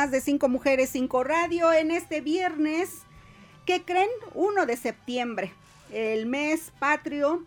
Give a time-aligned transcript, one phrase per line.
[0.00, 3.02] Más de Cinco Mujeres, Cinco Radio en este viernes.
[3.66, 4.08] ¿Qué creen?
[4.32, 5.52] 1 de septiembre,
[5.92, 7.44] el mes patrio,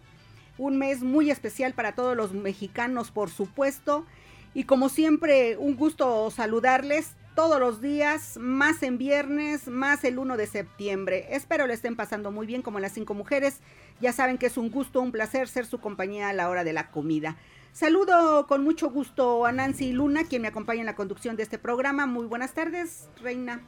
[0.59, 4.05] un mes muy especial para todos los mexicanos, por supuesto.
[4.53, 10.37] Y como siempre, un gusto saludarles todos los días, más en viernes, más el 1
[10.37, 11.25] de septiembre.
[11.31, 13.61] Espero le estén pasando muy bien como las cinco mujeres.
[13.99, 16.73] Ya saben que es un gusto, un placer ser su compañía a la hora de
[16.73, 17.35] la comida.
[17.73, 21.57] Saludo con mucho gusto a Nancy Luna, quien me acompaña en la conducción de este
[21.57, 22.05] programa.
[22.05, 23.61] Muy buenas tardes, Reina.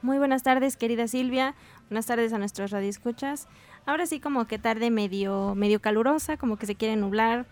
[0.00, 1.54] Muy buenas tardes, querida Silvia.
[1.90, 3.48] Buenas tardes a nuestros radioescuchas.
[3.84, 7.44] Ahora sí como que tarde medio medio calurosa, como que se quiere nublar.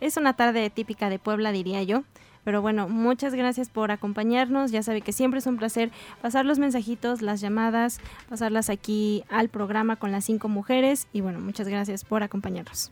[0.00, 2.04] Es una tarde típica de Puebla, diría yo.
[2.42, 4.70] Pero bueno, muchas gracias por acompañarnos.
[4.70, 5.90] Ya sabe que siempre es un placer
[6.22, 8.00] pasar los mensajitos, las llamadas,
[8.30, 11.06] pasarlas aquí al programa con las cinco mujeres.
[11.12, 12.90] Y bueno, muchas gracias por acompañarnos.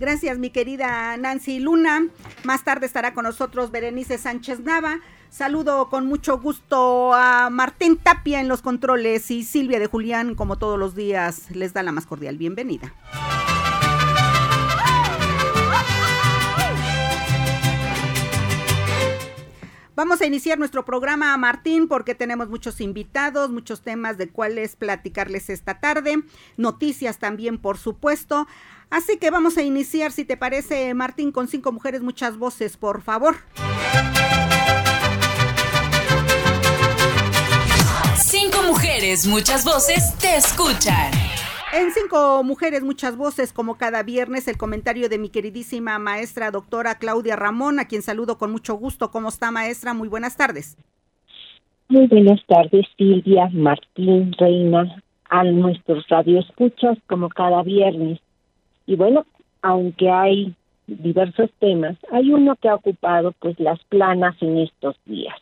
[0.00, 2.06] Gracias, mi querida Nancy Luna.
[2.42, 5.00] Más tarde estará con nosotros Berenice Sánchez Nava.
[5.28, 10.56] Saludo con mucho gusto a Martín Tapia en los controles y Silvia de Julián, como
[10.56, 12.94] todos los días, les da la más cordial bienvenida.
[20.00, 25.50] Vamos a iniciar nuestro programa, Martín, porque tenemos muchos invitados, muchos temas de cuáles platicarles
[25.50, 26.22] esta tarde,
[26.56, 28.48] noticias también, por supuesto.
[28.88, 33.02] Así que vamos a iniciar, si te parece, Martín, con cinco mujeres, muchas voces, por
[33.02, 33.36] favor.
[38.24, 41.10] Cinco mujeres, muchas voces, te escuchan.
[41.72, 46.96] En Cinco Mujeres, muchas voces, como cada viernes, el comentario de mi queridísima maestra doctora
[46.96, 49.12] Claudia Ramón, a quien saludo con mucho gusto.
[49.12, 49.94] ¿Cómo está, maestra?
[49.94, 50.76] Muy buenas tardes.
[51.88, 58.18] Muy buenas tardes, Silvia, Martín, Reina, a nuestros radioescuchas, como cada viernes.
[58.86, 59.24] Y bueno,
[59.62, 60.52] aunque hay
[60.88, 65.36] diversos temas, hay uno que ha ocupado pues las planas en estos días.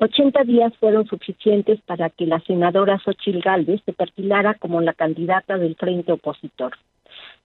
[0.00, 5.58] 80 días fueron suficientes para que la senadora Xochil Gálvez se perfilara como la candidata
[5.58, 6.76] del frente opositor.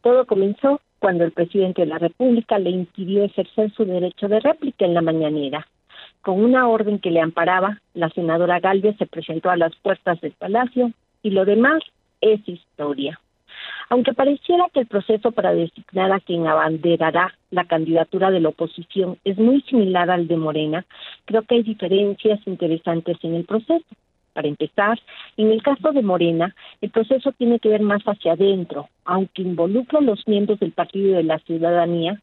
[0.01, 4.85] Todo comenzó cuando el presidente de la República le impidió ejercer su derecho de réplica
[4.85, 5.67] en la mañanera.
[6.21, 10.33] Con una orden que le amparaba, la senadora Gálvez se presentó a las puertas del
[10.33, 10.91] palacio
[11.23, 11.81] y lo demás
[12.21, 13.19] es historia.
[13.89, 19.17] Aunque pareciera que el proceso para designar a quien abanderará la candidatura de la oposición
[19.23, 20.85] es muy similar al de Morena,
[21.25, 23.85] creo que hay diferencias interesantes en el proceso.
[24.33, 24.99] Para empezar,
[25.37, 29.99] en el caso de Morena, el proceso tiene que ver más hacia adentro, aunque involucra
[29.99, 32.19] a los miembros del Partido de la Ciudadanía,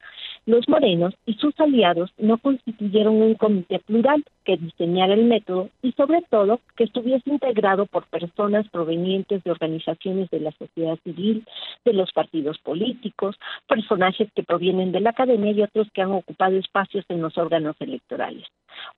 [0.46, 5.92] los morenos y sus aliados no constituyeron un comité plural que diseñara el método y
[5.92, 11.44] sobre todo que estuviese integrado por personas provenientes de organizaciones de la sociedad civil,
[11.84, 13.36] de los partidos políticos,
[13.68, 17.76] personajes que provienen de la academia y otros que han ocupado espacios en los órganos
[17.80, 18.46] electorales.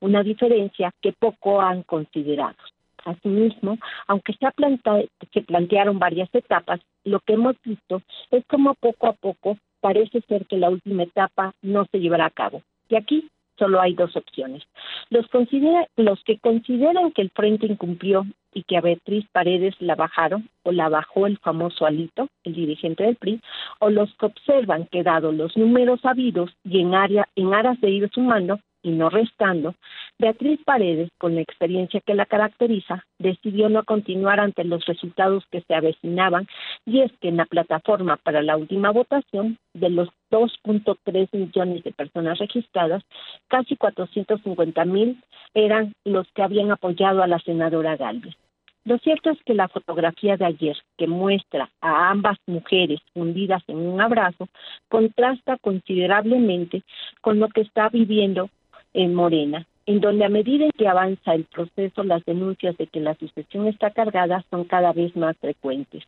[0.00, 2.56] Una diferencia que poco han considerado.
[3.04, 9.58] Asimismo, aunque se, plantearon varias etapas, lo que hemos visto es como poco a poco
[9.82, 12.62] parece ser que la última etapa no se llevará a cabo.
[12.88, 13.28] Y aquí
[13.58, 14.62] solo hay dos opciones.
[15.10, 15.26] Los,
[16.24, 20.88] que consideran que el frente incumplió y que a Beatriz Paredes la bajaron o la
[20.88, 23.40] bajó el famoso Alito, el dirigente del PRI,
[23.80, 27.90] o los que observan que dado los números habidos y en, área, en aras de
[27.90, 29.74] ir sumando, y no restando,
[30.18, 35.62] Beatriz Paredes, con la experiencia que la caracteriza, decidió no continuar ante los resultados que
[35.62, 36.46] se avecinaban
[36.84, 41.92] y es que en la plataforma para la última votación, de los 2.3 millones de
[41.92, 43.02] personas registradas,
[43.48, 45.22] casi 450 mil
[45.54, 48.34] eran los que habían apoyado a la senadora Galvez.
[48.84, 53.76] Lo cierto es que la fotografía de ayer, que muestra a ambas mujeres hundidas en
[53.76, 54.48] un abrazo,
[54.88, 56.82] contrasta considerablemente
[57.20, 58.50] con lo que está viviendo
[58.94, 63.14] en Morena, en donde a medida que avanza el proceso, las denuncias de que la
[63.14, 66.04] sucesión está cargada son cada vez más frecuentes.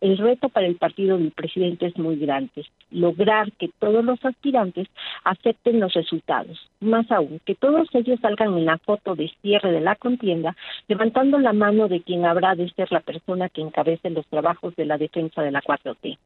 [0.00, 4.88] El reto para el partido del presidente es muy grande, lograr que todos los aspirantes
[5.24, 9.80] acepten los resultados, más aún, que todos ellos salgan en la foto de cierre de
[9.80, 10.56] la contienda,
[10.88, 14.86] levantando la mano de quien habrá de ser la persona que encabece los trabajos de
[14.86, 16.16] la defensa de la 4T.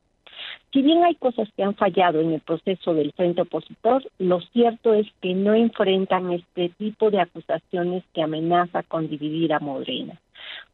[0.73, 4.93] Si bien hay cosas que han fallado en el proceso del frente opositor, lo cierto
[4.93, 10.21] es que no enfrentan este tipo de acusaciones que amenaza con dividir a Morena.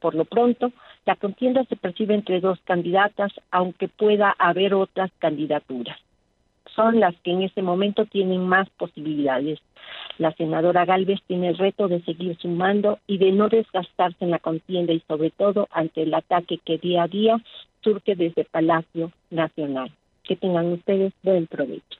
[0.00, 0.72] Por lo pronto,
[1.04, 5.98] la contienda se percibe entre dos candidatas, aunque pueda haber otras candidaturas.
[6.74, 9.58] Son las que en este momento tienen más posibilidades.
[10.18, 14.38] La senadora Galvez tiene el reto de seguir sumando y de no desgastarse en la
[14.38, 17.40] contienda y sobre todo ante el ataque que día a día
[17.82, 19.92] surge desde Palacio Nacional.
[20.24, 21.98] Que tengan ustedes buen provecho.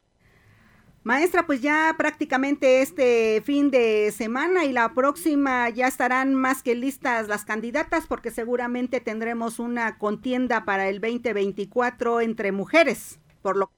[1.03, 6.75] Maestra, pues ya prácticamente este fin de semana y la próxima ya estarán más que
[6.75, 13.71] listas las candidatas porque seguramente tendremos una contienda para el 2024 entre mujeres, por lo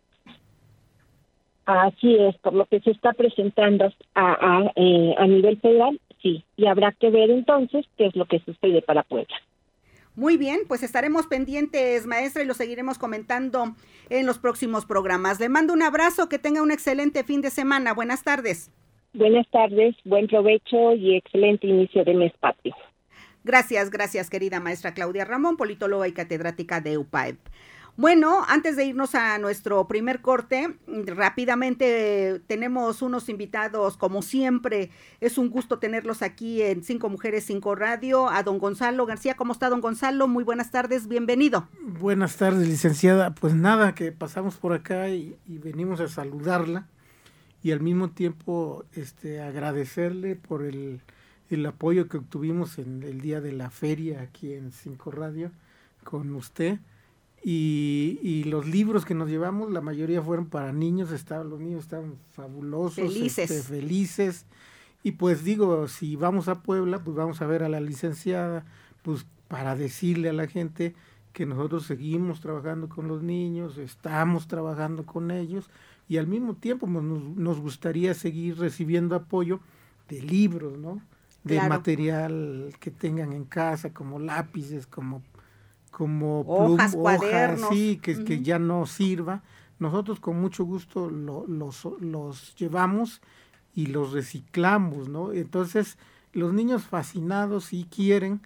[1.64, 6.44] Así es, por lo que se está presentando a, a, eh, a nivel federal, sí,
[6.56, 9.36] y habrá que ver entonces qué es lo que sucede para Puebla.
[10.14, 13.74] Muy bien, pues estaremos pendientes, maestra, y lo seguiremos comentando
[14.10, 15.40] en los próximos programas.
[15.40, 17.94] Le mando un abrazo, que tenga un excelente fin de semana.
[17.94, 18.70] Buenas tardes.
[19.14, 22.74] Buenas tardes, buen provecho y excelente inicio de mes patio.
[23.44, 27.36] Gracias, gracias, querida maestra Claudia Ramón, politóloga y catedrática de UPAEP.
[27.98, 34.90] Bueno, antes de irnos a nuestro primer corte, rápidamente tenemos unos invitados, como siempre,
[35.20, 39.36] es un gusto tenerlos aquí en Cinco Mujeres, Cinco Radio, a don Gonzalo García.
[39.36, 40.26] ¿Cómo está don Gonzalo?
[40.26, 41.68] Muy buenas tardes, bienvenido.
[41.82, 43.34] Buenas tardes, licenciada.
[43.34, 46.86] Pues nada, que pasamos por acá y, venimos a saludarla
[47.62, 51.02] y al mismo tiempo este, agradecerle por el,
[51.50, 55.50] el apoyo que obtuvimos en el día de la feria aquí en Cinco Radio
[56.04, 56.78] con usted
[57.44, 61.82] y, y, los libros que nos llevamos, la mayoría fueron para niños, estaban, los niños
[61.82, 63.50] estaban fabulosos, felices.
[63.50, 64.46] Este, felices.
[65.02, 68.64] Y pues digo, si vamos a Puebla, pues vamos a ver a la licenciada,
[69.02, 70.94] pues para decirle a la gente
[71.32, 75.68] que nosotros seguimos trabajando con los niños, estamos trabajando con ellos
[76.08, 79.60] y al mismo tiempo pues, nos, nos gustaría seguir recibiendo apoyo
[80.08, 81.00] de libros, ¿no?
[81.42, 81.70] De claro.
[81.70, 85.22] material que tengan en casa, como lápices, como
[85.92, 87.62] como hojas, plum, cuadernos.
[87.66, 88.24] Hojas, sí, que, uh -huh.
[88.24, 89.42] que ya no sirva.
[89.78, 93.20] Nosotros con mucho gusto lo, los, los llevamos
[93.74, 95.32] y los reciclamos, ¿no?
[95.32, 95.98] Entonces,
[96.32, 98.40] los niños fascinados sí quieren,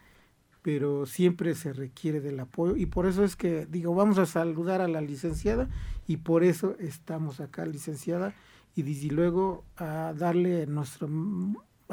[0.63, 4.81] pero siempre se requiere del apoyo y por eso es que digo, vamos a saludar
[4.81, 5.69] a la licenciada
[6.09, 8.35] y por eso estamos acá, licenciada,
[8.75, 11.09] y desde luego a darle nuestro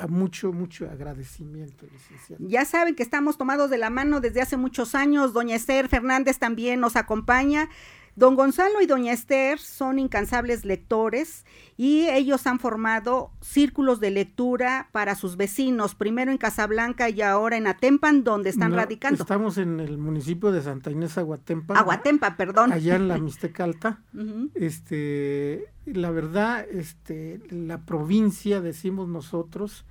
[0.08, 2.44] mucho, mucho agradecimiento, licenciado.
[2.48, 5.34] Ya saben que estamos tomados de la mano desde hace muchos años.
[5.34, 7.70] Doña Esther Fernández también nos acompaña.
[8.16, 11.46] Don Gonzalo y Doña Esther son incansables lectores
[11.78, 17.58] y ellos han formado círculos de lectura para sus vecinos, primero en Casablanca y ahora
[17.58, 19.24] en Atempan, donde están no, radicando.
[19.24, 21.74] Estamos en el municipio de Santa Inés Aguatempa.
[21.78, 22.72] Aguatempa, perdón.
[22.72, 24.00] Allá en la Mixteca Alta.
[24.14, 24.52] uh -huh.
[24.54, 29.86] Este, la verdad, este, la provincia, decimos nosotros,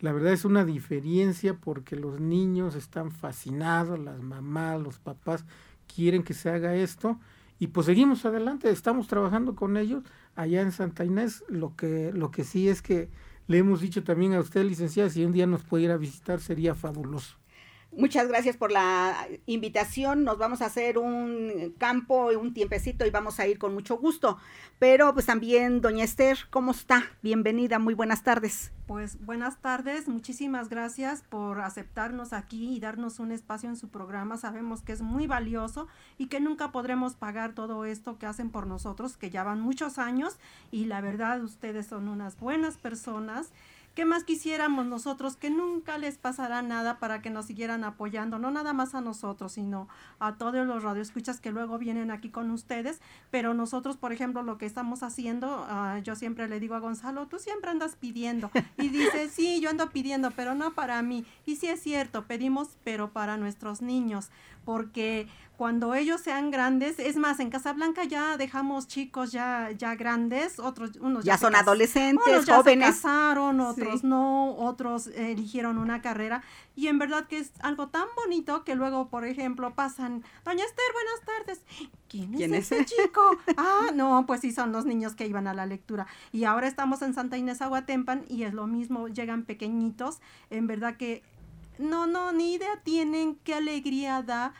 [0.00, 5.44] la verdad es una diferencia porque los niños están fascinados, las mamás, los papás
[5.94, 7.18] quieren que se haga esto
[7.58, 10.04] y pues seguimos adelante, estamos trabajando con ellos
[10.34, 13.08] allá en Santa Inés, lo que, lo que sí es que
[13.46, 16.40] le hemos dicho también a usted, licenciada, si un día nos puede ir a visitar
[16.40, 17.36] sería fabuloso.
[17.96, 20.22] Muchas gracias por la invitación.
[20.22, 24.36] Nos vamos a hacer un campo, un tiempecito y vamos a ir con mucho gusto.
[24.78, 27.04] Pero pues también, doña Esther, ¿cómo está?
[27.22, 28.70] Bienvenida, muy buenas tardes.
[28.86, 34.36] Pues buenas tardes, muchísimas gracias por aceptarnos aquí y darnos un espacio en su programa.
[34.36, 38.66] Sabemos que es muy valioso y que nunca podremos pagar todo esto que hacen por
[38.66, 40.36] nosotros, que ya van muchos años
[40.70, 43.50] y la verdad ustedes son unas buenas personas.
[43.96, 45.36] ¿Qué más quisiéramos nosotros?
[45.36, 49.52] Que nunca les pasará nada para que nos siguieran apoyando, no nada más a nosotros,
[49.52, 49.88] sino
[50.18, 53.00] a todos los radioescuchas que luego vienen aquí con ustedes.
[53.30, 57.26] Pero nosotros, por ejemplo, lo que estamos haciendo, uh, yo siempre le digo a Gonzalo,
[57.26, 58.50] tú siempre andas pidiendo.
[58.76, 61.24] Y dice, sí, yo ando pidiendo, pero no para mí.
[61.46, 64.28] Y sí es cierto, pedimos, pero para nuestros niños,
[64.66, 70.58] porque cuando ellos sean grandes, es más, en Casablanca ya dejamos chicos ya, ya grandes,
[70.58, 72.96] otros, unos ya, ya son adolescentes, unos ya jóvenes.
[72.96, 74.06] Se casaron, otros sí.
[74.06, 76.42] no, otros eh, eligieron una carrera.
[76.74, 80.84] Y en verdad que es algo tan bonito que luego, por ejemplo, pasan, Doña Esther,
[80.92, 81.90] buenas tardes.
[82.08, 82.86] ¿Quién es ¿Quién ese es?
[82.86, 83.38] chico?
[83.56, 86.06] ah, no, pues sí, son los niños que iban a la lectura.
[86.32, 90.18] Y ahora estamos en Santa Inés Aguatempan y es lo mismo, llegan pequeñitos.
[90.50, 91.22] En verdad que
[91.78, 94.54] no, no, ni idea tienen qué alegría da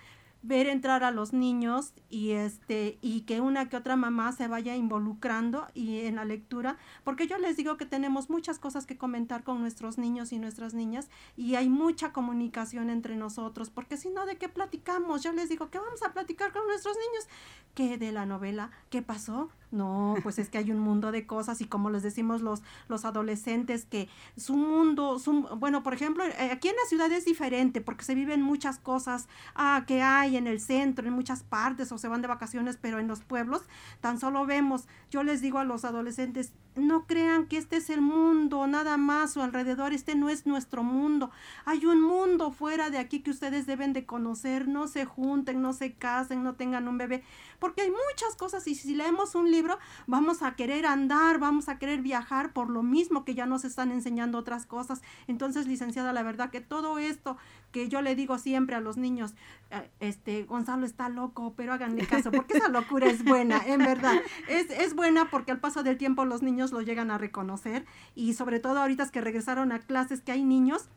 [0.47, 4.77] ver entrar a los niños y este y que una que otra mamá se vaya
[4.77, 9.43] involucrando y en la lectura porque yo les digo que tenemos muchas cosas que comentar
[9.43, 14.27] con nuestros niños y nuestras niñas y hay mucha comunicación entre nosotros porque si no
[14.27, 17.29] de qué platicamos yo les digo que vamos a platicar con nuestros niños
[17.75, 21.61] ¿Qué de la novela qué pasó no, pues es que hay un mundo de cosas
[21.61, 26.51] y como les decimos los, los adolescentes que su mundo, su, bueno, por ejemplo, eh,
[26.53, 29.29] aquí en la ciudad es diferente porque se viven muchas cosas.
[29.55, 32.99] Ah, que hay en el centro, en muchas partes o se van de vacaciones, pero
[32.99, 33.63] en los pueblos
[34.01, 38.01] tan solo vemos, yo les digo a los adolescentes, no crean que este es el
[38.01, 41.31] mundo, nada más o alrededor, este no es nuestro mundo.
[41.65, 45.73] Hay un mundo fuera de aquí que ustedes deben de conocer, no se junten, no
[45.73, 47.23] se casen, no tengan un bebé,
[47.59, 51.79] porque hay muchas cosas y si leemos un libro vamos a querer andar, vamos a
[51.79, 55.03] querer viajar por lo mismo que ya nos están enseñando otras cosas.
[55.27, 57.37] Entonces, licenciada, la verdad que todo esto
[57.73, 59.35] que yo le digo siempre a los niños,
[59.71, 64.15] eh, este, Gonzalo está loco, pero háganle caso, porque esa locura es buena, en verdad.
[64.49, 68.35] Es, es buena porque al paso del tiempo los niños lo llegan a reconocer y
[68.35, 70.89] sobre todo ahorita que regresaron a clases que hay niños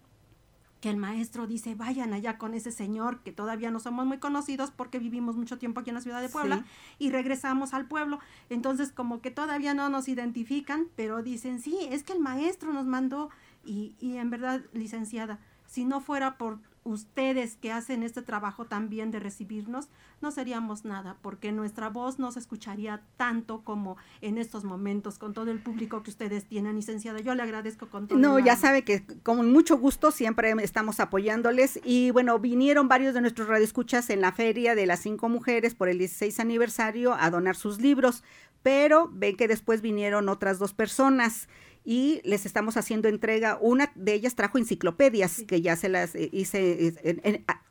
[0.81, 4.71] que el maestro dice, vayan allá con ese señor, que todavía no somos muy conocidos
[4.71, 6.63] porque vivimos mucho tiempo aquí en la ciudad de Puebla
[6.97, 8.19] y regresamos al pueblo.
[8.49, 12.85] Entonces, como que todavía no nos identifican, pero dicen, sí, es que el maestro nos
[12.85, 13.29] mandó
[13.65, 19.11] y, y en verdad, licenciada, si no fuera por ustedes que hacen este trabajo también
[19.11, 19.89] de recibirnos,
[20.21, 25.33] no seríamos nada, porque nuestra voz no se escucharía tanto como en estos momentos, con
[25.33, 27.19] todo el público que ustedes tienen, licenciada.
[27.19, 28.19] Yo le agradezco con todo.
[28.19, 33.21] No, ya sabe que con mucho gusto siempre estamos apoyándoles y bueno, vinieron varios de
[33.21, 37.55] nuestros radioescuchas en la feria de las cinco mujeres por el 16 aniversario a donar
[37.55, 38.23] sus libros,
[38.61, 41.47] pero ven que después vinieron otras dos personas
[41.83, 43.57] y les estamos haciendo entrega.
[43.61, 46.93] Una de ellas trajo enciclopedias que ya se las eh, hice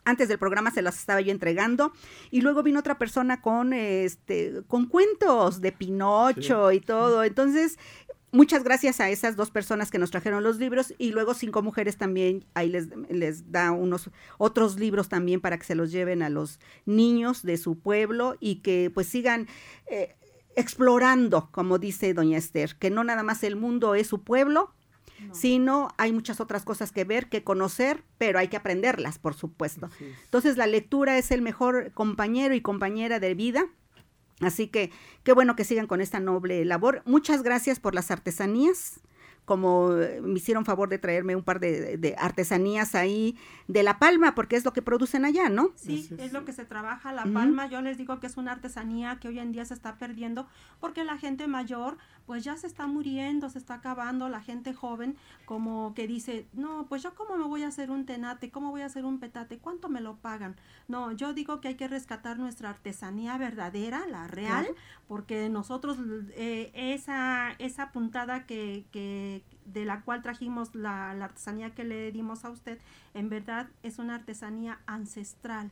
[0.05, 1.93] antes del programa se las estaba yo entregando
[2.31, 7.25] y luego vino otra persona con este con cuentos de Pinocho y todo.
[7.25, 7.79] Entonces,
[8.33, 11.97] muchas gracias a esas dos personas que nos trajeron los libros y luego cinco mujeres
[11.97, 16.31] también ahí les, les da unos otros libros también para que se los lleven a
[16.31, 19.47] los niños de su pueblo y que pues sigan
[19.87, 20.17] eh,
[20.59, 24.75] explorando, como dice doña Esther, que no nada más el mundo es su pueblo,
[25.33, 29.89] sino hay muchas otras cosas que ver, que conocer, pero hay que aprenderlas, por supuesto.
[30.25, 33.67] Entonces la lectura es el mejor compañero y compañera de vida.
[34.41, 34.91] Así que
[35.25, 37.03] qué bueno que sigan con esta noble labor.
[37.05, 39.01] Muchas gracias por las artesanías
[39.49, 43.35] como eh, me hicieron favor de traerme un par de, artesanías ahí
[43.67, 45.73] de La Palma, porque es lo que producen allá, ¿no?
[45.75, 46.35] Sí, es.
[46.35, 47.15] lo que se trabaja.
[47.15, 49.97] La Palma, yo les digo que es una artesanía que hoy en día se está
[49.97, 50.47] perdiendo
[50.81, 51.97] porque la gente mayor
[52.29, 55.17] pues ya se está muriendo, se está acabando, la gente joven
[55.47, 58.83] como que dice, no, pues yo cómo me voy a hacer un tenate, cómo voy
[58.83, 60.55] a hacer un petate, cuánto me lo pagan.
[60.89, 64.69] No, yo digo que hay que rescatar nuestra artesanía verdadera, la real,
[65.09, 65.97] porque nosotros
[66.33, 72.13] eh, esa, esa puntada que, que de la cual trajimos la, la artesanía que le
[72.13, 72.79] dimos a usted,
[73.15, 75.71] en verdad es una artesanía ancestral.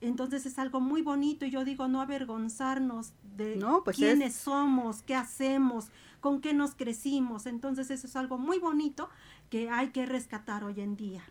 [0.00, 5.02] Entonces es algo muy bonito y yo digo no avergonzarnos de no, pues quiénes somos,
[5.02, 5.90] qué hacemos,
[6.20, 7.46] con qué nos crecimos.
[7.46, 9.10] Entonces eso es algo muy bonito
[9.50, 11.22] que hay que rescatar hoy en día.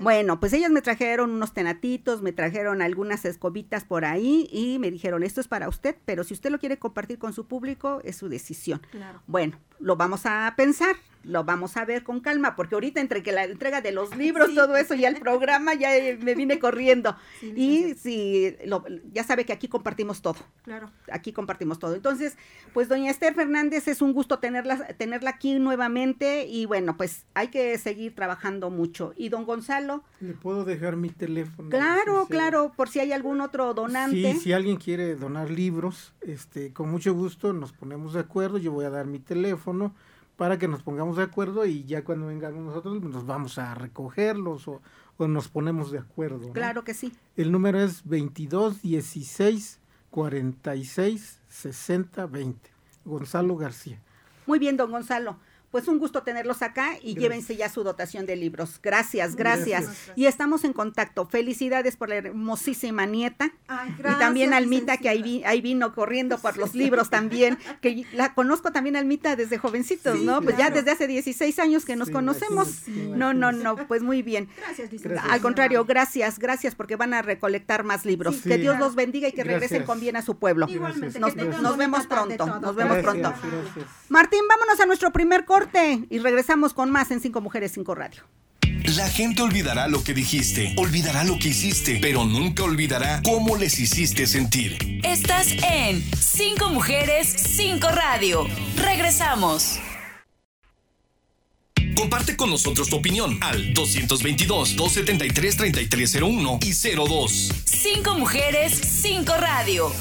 [0.00, 4.90] Bueno, pues ellas me trajeron unos tenatitos, me trajeron algunas escobitas por ahí y me
[4.90, 8.16] dijeron, esto es para usted, pero si usted lo quiere compartir con su público, es
[8.16, 8.80] su decisión.
[8.92, 9.20] Claro.
[9.26, 10.94] Bueno, lo vamos a pensar,
[11.28, 14.54] lo vamos a ver con calma, porque ahorita entre que la entrega de los libros,
[14.54, 17.16] todo eso, ya el programa, ya me vine corriendo.
[17.42, 18.56] y si,
[19.12, 20.38] ya sabe que aquí compartimos todo.
[20.62, 20.90] Claro.
[21.12, 21.94] Aquí compartimos todo.
[21.94, 22.36] Entonces,
[22.72, 27.48] pues doña Esther Fernández, es un gusto tenerla, tenerla aquí nuevamente y bueno, pues hay
[27.48, 29.12] que seguir trabajando mucho.
[29.16, 30.02] Y don Gonzalo.
[30.20, 31.68] Le puedo dejar mi teléfono.
[31.68, 34.32] Claro, claro, por si hay algún otro donante.
[34.32, 38.56] Sí, si alguien quiere donar libros, este, con mucho gusto nos ponemos de acuerdo.
[38.56, 39.94] Yo voy a dar mi teléfono
[40.38, 44.68] para que nos pongamos de acuerdo y ya cuando vengan nosotros nos vamos a recogerlos
[44.68, 44.80] o,
[45.18, 46.52] nos ponemos de acuerdo.
[46.52, 47.12] Claro que sí.
[47.36, 49.80] El número es 22 16
[50.10, 52.70] 46 60 20.
[53.04, 54.00] Gonzalo García.
[54.46, 55.36] Muy bien, don Gonzalo
[55.70, 58.80] pues un gusto tenerlos acá y llévense ya su dotación de libros.
[58.82, 61.26] Gracias, gracias, Y estamos en contacto.
[61.26, 63.52] Felicidades por la hermosísima nieta.
[63.98, 68.72] y también Almita, que ahí, ahí, vino corriendo por los libros también, que la conozco
[68.72, 70.40] también Almita desde jovencitos, ¿no?
[70.40, 72.88] Pues ya desde hace 16 años que nos conocemos.
[72.88, 74.48] no, no, no, pues muy bien.
[74.56, 74.90] Gracias,
[75.28, 78.40] Al contrario, gracias, gracias porque van a recolectar más libros.
[78.40, 80.66] Que Dios los bendiga y que regresen con bien a su pueblo.
[80.68, 81.20] Igualmente.
[81.20, 81.34] Nos,
[81.76, 83.34] vemos pronto, nos vemos pronto.
[84.08, 85.57] Martín, vámonos a nuestro primer corte
[86.10, 88.22] y regresamos con más en Cinco Mujeres, Cinco Radio.
[88.96, 93.78] La gente olvidará lo que dijiste, olvidará lo que hiciste, pero nunca olvidará cómo les
[93.78, 95.00] hiciste sentir.
[95.04, 98.46] Estás en Cinco Mujeres, Cinco Radio.
[98.76, 99.78] Regresamos.
[101.96, 107.52] Comparte con nosotros tu opinión al 222-273-3301 y 02.
[107.64, 109.92] Cinco Mujeres, Cinco Radio.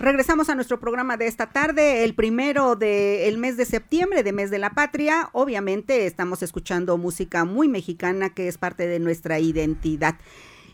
[0.00, 4.50] Regresamos a nuestro programa de esta tarde, el primero del mes de septiembre, de mes
[4.50, 5.28] de la patria.
[5.34, 10.14] Obviamente estamos escuchando música muy mexicana que es parte de nuestra identidad.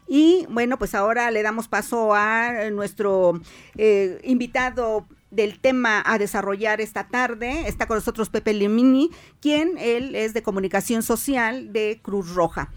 [0.07, 3.41] Y bueno, pues ahora le damos paso a nuestro
[3.77, 7.67] eh, invitado del tema a desarrollar esta tarde.
[7.67, 12.71] Está con nosotros Pepe Limini, quien él es de comunicación social de Cruz Roja.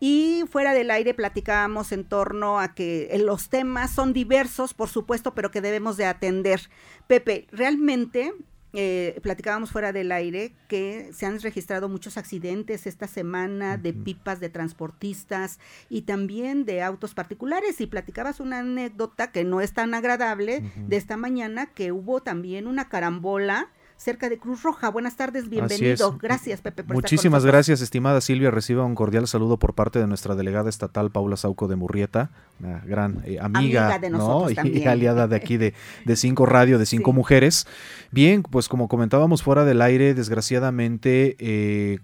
[0.00, 4.88] Y fuera del aire platicábamos en torno a que eh, los temas son diversos, por
[4.88, 6.60] supuesto, pero que debemos de atender.
[7.08, 8.32] Pepe, realmente
[8.74, 14.40] eh, platicábamos fuera del aire que se han registrado muchos accidentes esta semana de pipas
[14.40, 17.80] de transportistas y también de autos particulares.
[17.80, 22.66] Y platicabas una anécdota que no es tan agradable de esta mañana, que hubo también
[22.66, 24.88] una carambola cerca de Cruz Roja.
[24.88, 26.16] Buenas tardes, bienvenido.
[26.22, 26.84] Gracias, Pepe.
[26.84, 28.50] Por Muchísimas gracias, estimada Silvia.
[28.50, 32.78] Reciba un cordial saludo por parte de nuestra delegada estatal, Paula Sauco de Murrieta, una
[32.80, 34.08] gran eh, amiga, de
[34.72, 35.74] y, aliada de aquí de,
[36.04, 37.66] de Cinco Radio, de Cinco Mujeres.
[38.12, 41.36] Bien, pues como comentábamos fuera del aire, desgraciadamente...
[41.38, 41.98] Eh,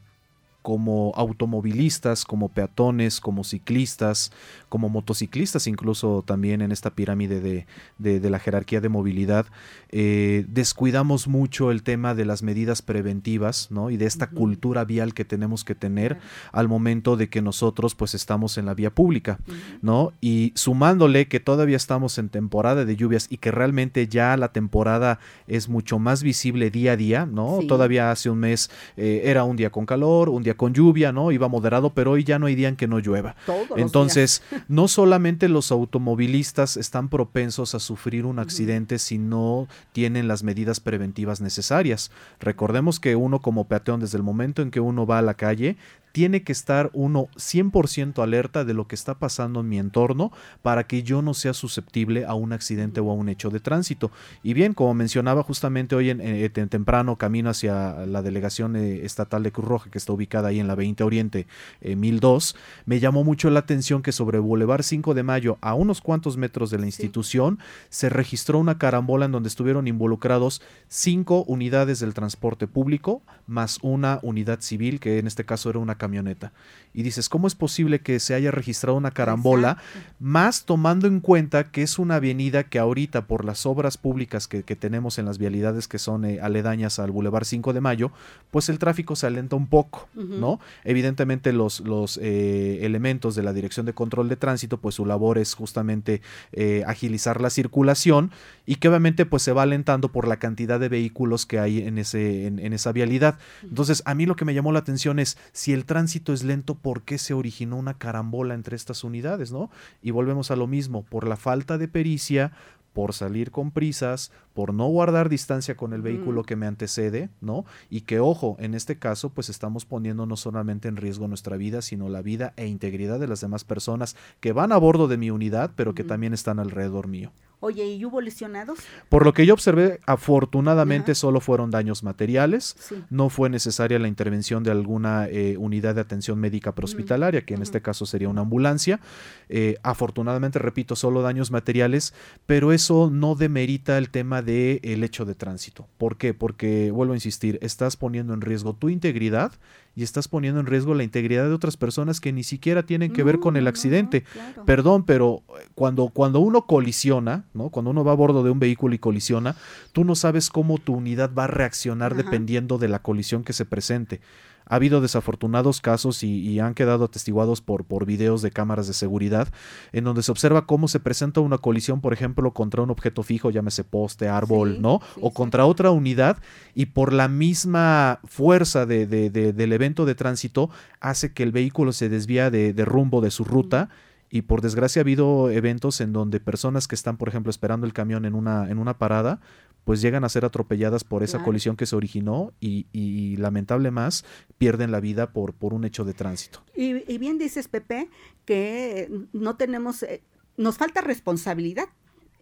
[0.65, 4.33] como automovilistas, como peatones, como ciclistas,
[4.71, 7.67] como motociclistas, incluso también en esta pirámide de,
[7.99, 9.45] de, la jerarquía de movilidad,
[9.91, 13.91] eh, descuidamos mucho el tema de las medidas preventivas, ¿no?
[13.91, 16.17] Y de esta cultura vial que tenemos que tener
[16.51, 19.39] al momento de que nosotros pues estamos en la vía pública,
[19.83, 20.15] ¿no?
[20.23, 25.19] Y sumándole que todavía estamos en temporada de lluvias y que realmente ya la temporada
[25.47, 27.59] es mucho más visible día a día, ¿no?
[27.69, 31.33] Todavía hace un mes eh, era un día con calor, un día con lluvia, ¿no?
[31.33, 33.37] Iba moderado, pero hoy ya no hay día en que no llueva.
[33.77, 40.43] Entonces, no solamente los automovilistas están propensos a sufrir un accidente si no tienen las
[40.43, 42.11] medidas preventivas necesarias.
[42.41, 45.77] Recordemos que uno como peatón, desde el momento en que uno va a la calle,
[46.15, 50.31] tiene que estar uno 100% alerta de lo que está pasando en mi entorno
[50.63, 54.13] para que yo no sea susceptible a un accidente o a un hecho de tránsito.
[54.45, 59.43] Y bien, como mencionaba justamente hoy en, eh, temprano, camino hacia la delegación eh, estatal
[59.43, 61.49] de Cruz Roja, que está ubicada ahí en la 20 Oriente
[61.81, 66.01] 1002, eh, me llamó mucho la atención que sobre Boulevard 5 de Mayo, a unos
[66.01, 71.99] cuantos metros de la institución, se registró una carambola en donde estuvieron involucrados cinco unidades
[71.99, 76.53] del transporte público, más una unidad civil, que en este caso era una camioneta.
[76.93, 79.79] Y dices, ¿cómo es posible que se haya registrado una carambola?
[80.21, 84.63] Más tomando en cuenta que es una avenida que ahorita por las obras públicas que,
[84.63, 88.13] tenemos en las vialidades que son eh, aledañas al Boulevard 5 de Mayo,
[88.51, 90.61] pues el tráfico se alenta un poco, ¿no?
[90.85, 95.39] Evidentemente los, los eh, elementos de la Dirección de Control de Tránsito, pues su labor
[95.39, 98.31] es justamente eh, agilizar la circulación
[98.67, 101.99] y que obviamente pues se va alentando por la cantidad de vehículos que hay en,
[101.99, 103.39] ese, en, en esa vialidad.
[103.63, 106.75] Entonces, a mí lo que me llamó la atención es si el tránsito es lento,
[106.75, 109.71] ¿por qué se originó una carambola entre estas unidades, no?
[110.03, 112.51] Y volvemos a lo mismo, por la falta de pericia,
[112.93, 117.65] por salir con prisas, por no guardar distancia con el vehículo que me antecede, ¿no?
[117.91, 121.81] Y que, ojo, en este caso, pues estamos poniendo no solamente en riesgo nuestra vida,
[121.81, 125.31] sino la vida e integridad de las demás personas que van a bordo de mi
[125.31, 127.31] unidad, pero que también están alrededor mío.
[127.65, 128.81] Oye, ¿y hubo lesionados?
[129.09, 132.77] Por lo que yo observé, afortunadamente solo fueron daños materiales.
[133.09, 137.63] No fue necesaria la intervención de alguna eh, unidad de atención médica prehospitalaria, que en
[137.63, 139.01] este caso sería una ambulancia.
[139.49, 142.13] Eh, afortunadamente, repito, solo daños materiales,
[142.45, 145.89] pero eso no demerita el tema del el hecho de tránsito.
[145.97, 146.35] ¿Por qué?
[146.35, 149.53] Porque, vuelvo a insistir, estás poniendo en riesgo tu integridad
[149.97, 153.23] y estás poniendo en riesgo la integridad de otras personas que ni siquiera tienen que
[153.23, 154.25] ver con el accidente.
[154.67, 157.69] Perdón, pero eh, cuando, cuando uno colisiona, ¿no?
[157.69, 159.57] Cuando uno va a bordo de un vehículo y colisiona,
[159.93, 163.65] tú no sabes cómo tu unidad va a reaccionar dependiendo de la colisión que se
[163.65, 164.21] presente.
[164.67, 169.49] Ha habido desafortunados casos y, han quedado atestiguados por, por videos de cámaras de seguridad
[169.93, 173.51] en donde se observa cómo se presenta una colisión, por ejemplo, contra un objeto fijo,
[173.51, 175.01] llámese poste, árbol, ¿no?
[175.21, 176.39] o contra otra unidad
[176.75, 182.09] y por la misma fuerza de, del evento de tránsito hace que el vehículo se
[182.09, 183.89] desvía de, rumbo de su ruta.
[184.31, 187.93] Y por desgracia ha habido eventos en donde personas que están, por ejemplo, esperando el
[187.93, 189.41] camión en una, en una parada,
[189.85, 194.25] pues llegan a ser atropelladas por esa colisión que se originó y, y, lamentable más,
[194.59, 196.63] pierden la vida por, por un hecho de tránsito.
[196.75, 198.09] Y, y bien dices, Pepe,
[198.45, 200.23] que no tenemos, eh,
[200.57, 201.89] nos falta responsabilidad.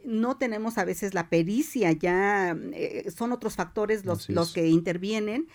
[0.05, 5.47] No tenemos a veces la pericia, ya eh, son otros factores los, los que intervienen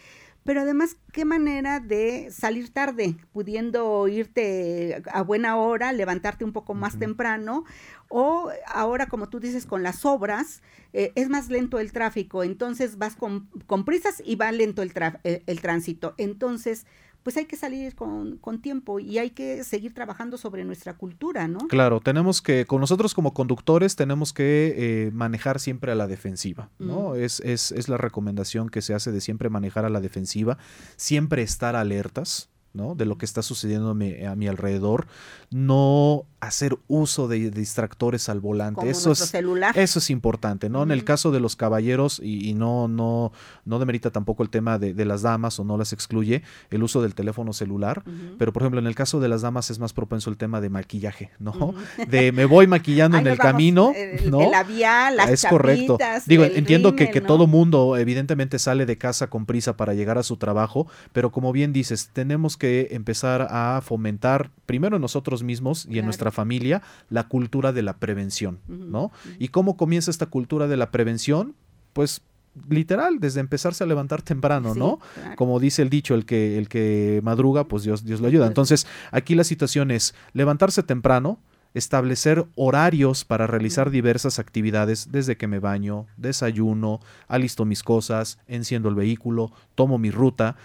[0.47, 6.73] pero además, qué manera de salir tarde, pudiendo irte a buena hora, levantarte un poco
[6.73, 7.65] más temprano,
[8.07, 10.61] o ahora, como tú dices, con las obras,
[10.93, 14.93] eh, es más lento el tráfico, entonces vas con, con prisas y va lento el,
[15.25, 16.15] eh, el tránsito.
[16.17, 16.85] Entonces,
[17.27, 21.57] pues hay que salir con, tiempo y hay que seguir trabajando sobre nuestra cultura, ¿no?
[21.67, 26.69] Claro, tenemos que, con nosotros como conductores, tenemos que eh, manejar siempre a la defensiva,
[26.79, 27.15] ¿no?
[27.15, 30.57] Es, es, es la recomendación que se hace de siempre manejar a la defensiva,
[30.95, 32.95] siempre estar alertas, ¿no?
[32.95, 35.07] De lo que está sucediendo a mi, alrededor,
[35.49, 38.89] no hacer uso de distractores al volante.
[38.89, 39.33] eso es,
[39.75, 40.83] Eso es importante, ¿no?
[40.83, 43.31] En el caso de los caballeros, y, no, no,
[43.65, 47.15] no demerita tampoco el tema de, las damas o no las excluye, el uso del
[47.15, 48.03] teléfono celular,
[48.37, 50.69] pero por ejemplo, en el caso de las damas es más propenso el tema de
[50.69, 51.73] maquillaje, ¿no?
[52.07, 53.93] De me voy maquillando en el camino,
[54.25, 54.41] ¿no?
[54.41, 55.97] El labial, las Es correcto.
[56.25, 60.23] Digo, entiendo que, que todo mundo evidentemente sale de casa con prisa para llegar a
[60.23, 65.87] su trabajo, pero como bien dices, tenemos que empezar a fomentar primero en nosotros mismos
[65.89, 69.11] y en nuestra familia la cultura de la prevención, ¿no?
[69.39, 71.55] ¿Y cómo comienza esta cultura de la prevención?
[71.93, 72.21] Pues
[72.69, 74.99] literal, desde empezarse a levantar temprano, ¿no?
[75.35, 78.45] Como dice el dicho, el que, el que madruga, pues Dios, Dios lo ayuda.
[78.45, 81.39] Pues Entonces, aquí la situación es levantarse temprano,
[81.73, 88.89] establecer horarios para realizar diversas actividades, desde que me baño, desayuno, alisto mis cosas, enciendo
[88.89, 90.55] el vehículo, tomo mi ruta.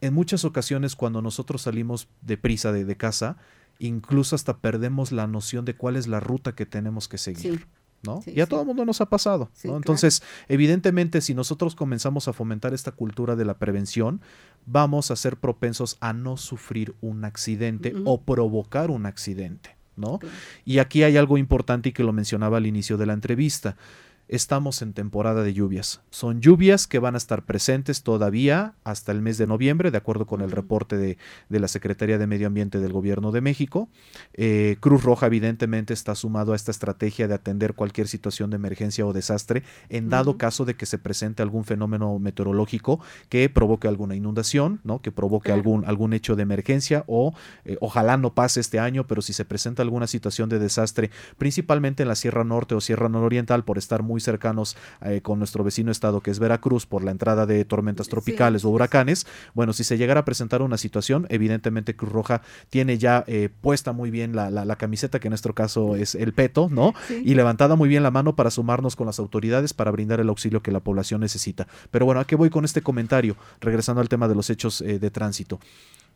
[0.00, 3.36] En muchas ocasiones cuando nosotros salimos de prisa de, de casa,
[3.78, 7.66] incluso hasta perdemos la noción de cuál es la ruta que tenemos que seguir.
[8.02, 8.22] ¿no?
[8.26, 9.50] y a todo el mundo nos ha pasado.
[9.62, 14.20] Entonces, evidentemente, si nosotros comenzamos a fomentar esta cultura de la prevención,
[14.66, 19.76] vamos a ser propensos a no sufrir un accidente o provocar un accidente.
[19.96, 20.18] ¿no?
[20.64, 23.76] Y aquí hay algo importante y que lo mencionaba al inicio de la entrevista
[24.28, 26.00] estamos en temporada de lluvias.
[26.10, 30.26] Son lluvias que van a estar presentes todavía hasta el mes de noviembre, de acuerdo
[30.26, 33.88] con el reporte de, la Secretaría de Medio Ambiente del Gobierno de México.
[34.32, 39.06] Eh, Cruz Roja evidentemente está sumado a esta estrategia de atender cualquier situación de emergencia
[39.06, 44.16] o desastre en dado caso de que se presente algún fenómeno meteorológico que provoque alguna
[44.16, 45.00] inundación, ¿no?
[45.00, 47.34] que provoque algún, algún hecho de emergencia o
[47.64, 52.02] eh, ojalá no pase este año, pero si se presenta alguna situación de desastre, principalmente
[52.02, 55.64] en la Sierra Norte o Sierra Nororiental, por estar muy muy cercanos eh, con nuestro
[55.64, 59.82] vecino estado que es Veracruz por la entrada de tormentas tropicales o huracanes, bueno, si
[59.82, 64.36] se llegara a presentar una situación, evidentemente Cruz Roja tiene ya eh, puesta muy bien
[64.36, 66.94] la, la, camiseta, que en nuestro caso es el peto, ¿no?
[67.10, 70.62] Y levantada muy bien la mano para sumarnos con las autoridades para brindar el auxilio
[70.62, 71.66] que la población necesita.
[71.90, 73.36] Pero bueno, ¿a qué voy con este comentario?
[73.60, 75.58] Regresando al tema de los hechos eh, de tránsito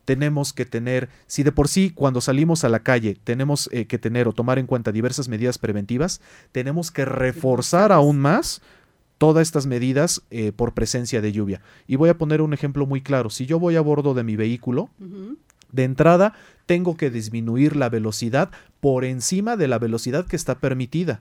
[0.09, 3.99] tenemos que tener, si de por sí cuando salimos a la calle tenemos eh, que
[3.99, 8.63] tener o tomar en cuenta diversas medidas preventivas, tenemos que reforzar aún más
[9.19, 11.61] todas estas medidas eh, por presencia de lluvia.
[11.87, 13.29] Y voy a poner un ejemplo muy claro.
[13.29, 14.89] Si yo voy a bordo de mi vehículo,
[15.73, 16.33] de entrada
[16.65, 18.49] tengo que disminuir la velocidad
[18.81, 21.21] por encima de la velocidad que está permitida.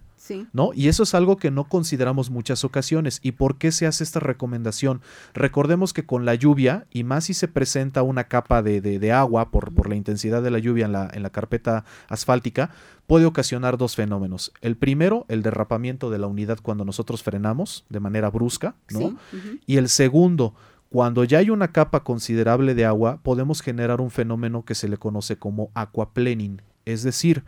[0.54, 0.72] ¿No?
[0.74, 3.20] Y eso es algo que no consideramos muchas ocasiones.
[3.24, 5.02] ¿Y por qué se hace esta recomendación?
[5.34, 9.74] Recordemos que con la lluvia, y más si se presenta una capa de, agua por,
[9.74, 12.72] por, la intensidad de la lluvia en la, en la carpeta asfáltica,
[13.08, 14.52] puede ocasionar dos fenómenos.
[14.62, 19.18] El primero, el derrapamiento de la unidad cuando nosotros frenamos de manera brusca, ¿no?
[19.66, 20.54] Y el segundo,
[20.90, 24.98] cuando ya hay una capa considerable de agua, podemos generar un fenómeno que se le
[24.98, 27.44] conoce como aquaplaning, es decir,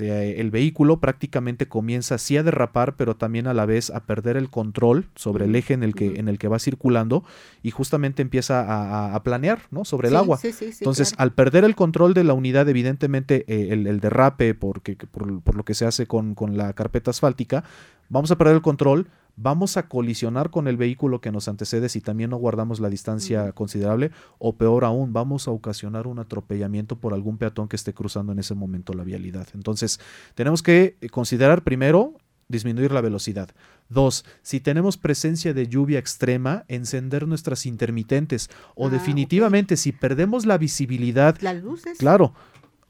[0.00, 4.48] el vehículo prácticamente comienza así a derrapar, pero también a la vez a perder el
[4.48, 7.24] control sobre el eje en el que, en el que va circulando
[7.62, 9.84] y justamente empieza a, planear ¿no?
[9.84, 10.38] sobre el agua.
[10.42, 15.54] Entonces, al perder el control de la unidad, evidentemente eh, el, derrape, porque, por, por,
[15.54, 17.64] lo que se hace con, con la carpeta asfáltica,
[18.12, 22.02] vamos a perder el control, vamos a colisionar con el vehículo que nos antecede si
[22.02, 27.14] también no guardamos la distancia considerable o peor aún, vamos a ocasionar un atropellamiento por
[27.14, 29.48] algún peatón que esté cruzando en ese momento la vialidad.
[29.54, 29.98] Entonces,
[30.34, 32.14] tenemos que considerar primero
[32.48, 33.48] disminuir la velocidad.
[33.88, 40.44] Dos, si tenemos presencia de lluvia extrema, encender nuestras intermitentes o ah, definitivamente si perdemos
[40.44, 41.96] la visibilidad, las luces.
[41.98, 42.34] Claro,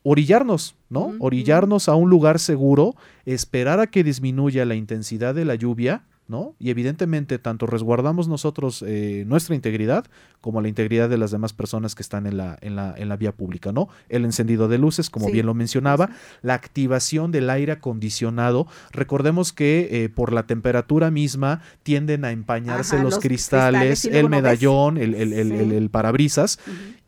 [0.02, 1.14] orillarnos, ¿no?
[1.18, 6.56] Orillarnos a un lugar seguro, esperar a que disminuya la intensidad de la lluvia ¿no?
[6.58, 10.06] Y evidentemente tanto resguardamos nosotros eh, nuestra integridad
[10.40, 13.16] como la integridad de las demás personas que están en la, en la, en la
[13.16, 13.88] vía pública, ¿no?
[14.08, 18.66] El encendido de luces, como bien lo mencionaba, la activación del aire acondicionado.
[18.90, 25.14] Recordemos que eh, por la temperatura misma tienden a empañarse los, cristales, el medallón, el,
[25.14, 26.58] el, el, parabrisas,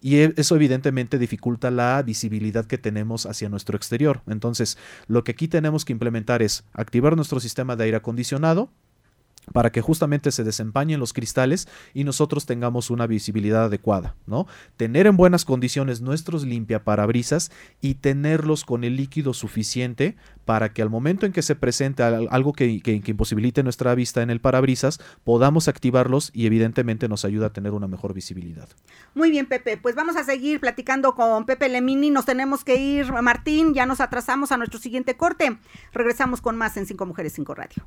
[0.01, 4.21] y e, eso evidentemente dificulta la visibilidad que tenemos hacia nuestro exterior.
[4.29, 8.69] Entonces, lo que aquí tenemos que implementar es activar nuestro sistema de aire acondicionado,
[9.53, 14.47] para que justamente se desempañen los cristales y nosotros tengamos una visibilidad adecuada, ¿no?
[14.77, 20.91] Tener en buenas condiciones nuestros limpiaparabrisas y tenerlos con el líquido suficiente para que al
[20.91, 25.69] momento en que se presente algo que, que, imposibilite nuestra vista en el parabrisas, podamos
[25.69, 28.69] activarlos y evidentemente nos ayuda a tener una mejor visibilidad.
[29.15, 33.11] Muy bien, Pepe, pues vamos a seguir platicando con Pepe Lemini, nos tenemos que ir,
[33.13, 35.57] Martín, ya nos atrasamos a nuestro siguiente corte.
[35.93, 37.87] Regresamos con más en Cinco Mujeres, Cinco Radio.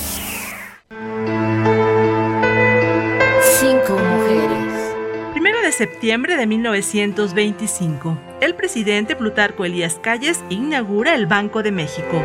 [5.81, 12.23] Septiembre de 1925, el presidente Plutarco Elías Calles inaugura el Banco de México.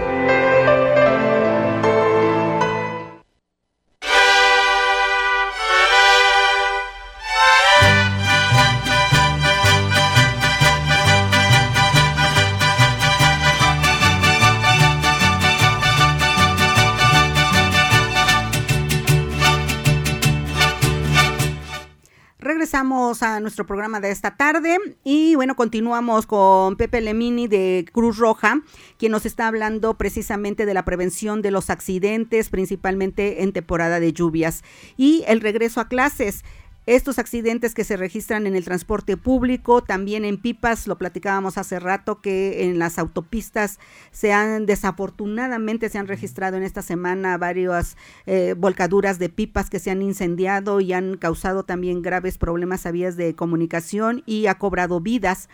[22.57, 28.17] Regresamos a nuestro programa de esta tarde y bueno, continuamos con Pepe Lemini de Cruz
[28.17, 28.63] Roja,
[28.97, 34.15] quien nos está hablando precisamente de la prevención de los accidentes, principalmente en temporada de
[34.15, 34.65] lluvias
[34.97, 36.47] y el regreso a clases
[36.87, 41.81] estos accidentes que se registran en el transporte público, también en pipas, lo platicábamos hace
[41.81, 43.81] rato que en las autopistas
[44.13, 47.97] se han desafortunadamente se han registrado en esta semana varias
[48.27, 52.93] eh, volcaduras de pipas que se han incendiado y han causado también graves problemas a
[52.93, 55.49] vías de comunicación y ha cobrado vidas,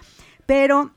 [0.44, 0.92] pero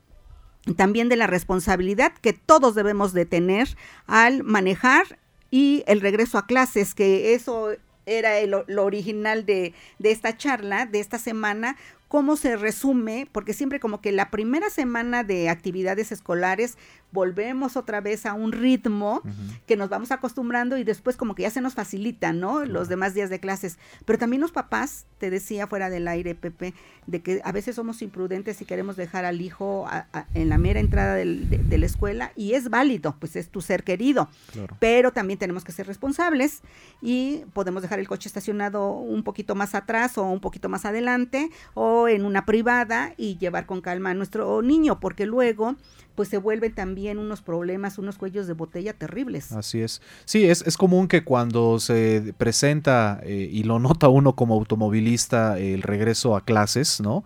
[0.76, 3.70] también de la responsabilidad que todos debemos de tener
[4.06, 5.20] al manejar
[5.50, 7.70] y el regreso a clases, que eso
[8.06, 11.76] era lo original de, de esta charla, de esta semana,
[12.08, 16.78] cómo se resume, porque siempre como que la primera semana de actividades escolares
[17.16, 19.24] volvemos otra vez a un ritmo
[19.66, 22.66] que nos vamos acostumbrando y después como que ya se nos facilita, ¿no?
[22.66, 23.80] Los demás días de clases.
[24.06, 26.76] Pero también los papás, te decía fuera del aire, Pepe,
[27.08, 29.88] de que a veces somos imprudentes y queremos dejar al hijo
[30.34, 34.30] en la mera entrada de, la escuela y es válido, pues es tu ser querido.
[34.80, 36.62] Pero también tenemos que ser responsables
[37.02, 41.50] y podemos dejar el coche estacionado un poquito más atrás o un poquito más adelante
[41.74, 45.76] o en una privada y llevar con calma a nuestro niño, porque luego
[46.16, 49.52] pues se vuelven también unos problemas, unos cuellos de botella terribles.
[49.52, 50.02] Así es.
[50.26, 55.60] Sí, es, es común que cuando se presenta eh, y lo nota uno como automovilista
[55.60, 57.24] el regreso a clases, ¿no?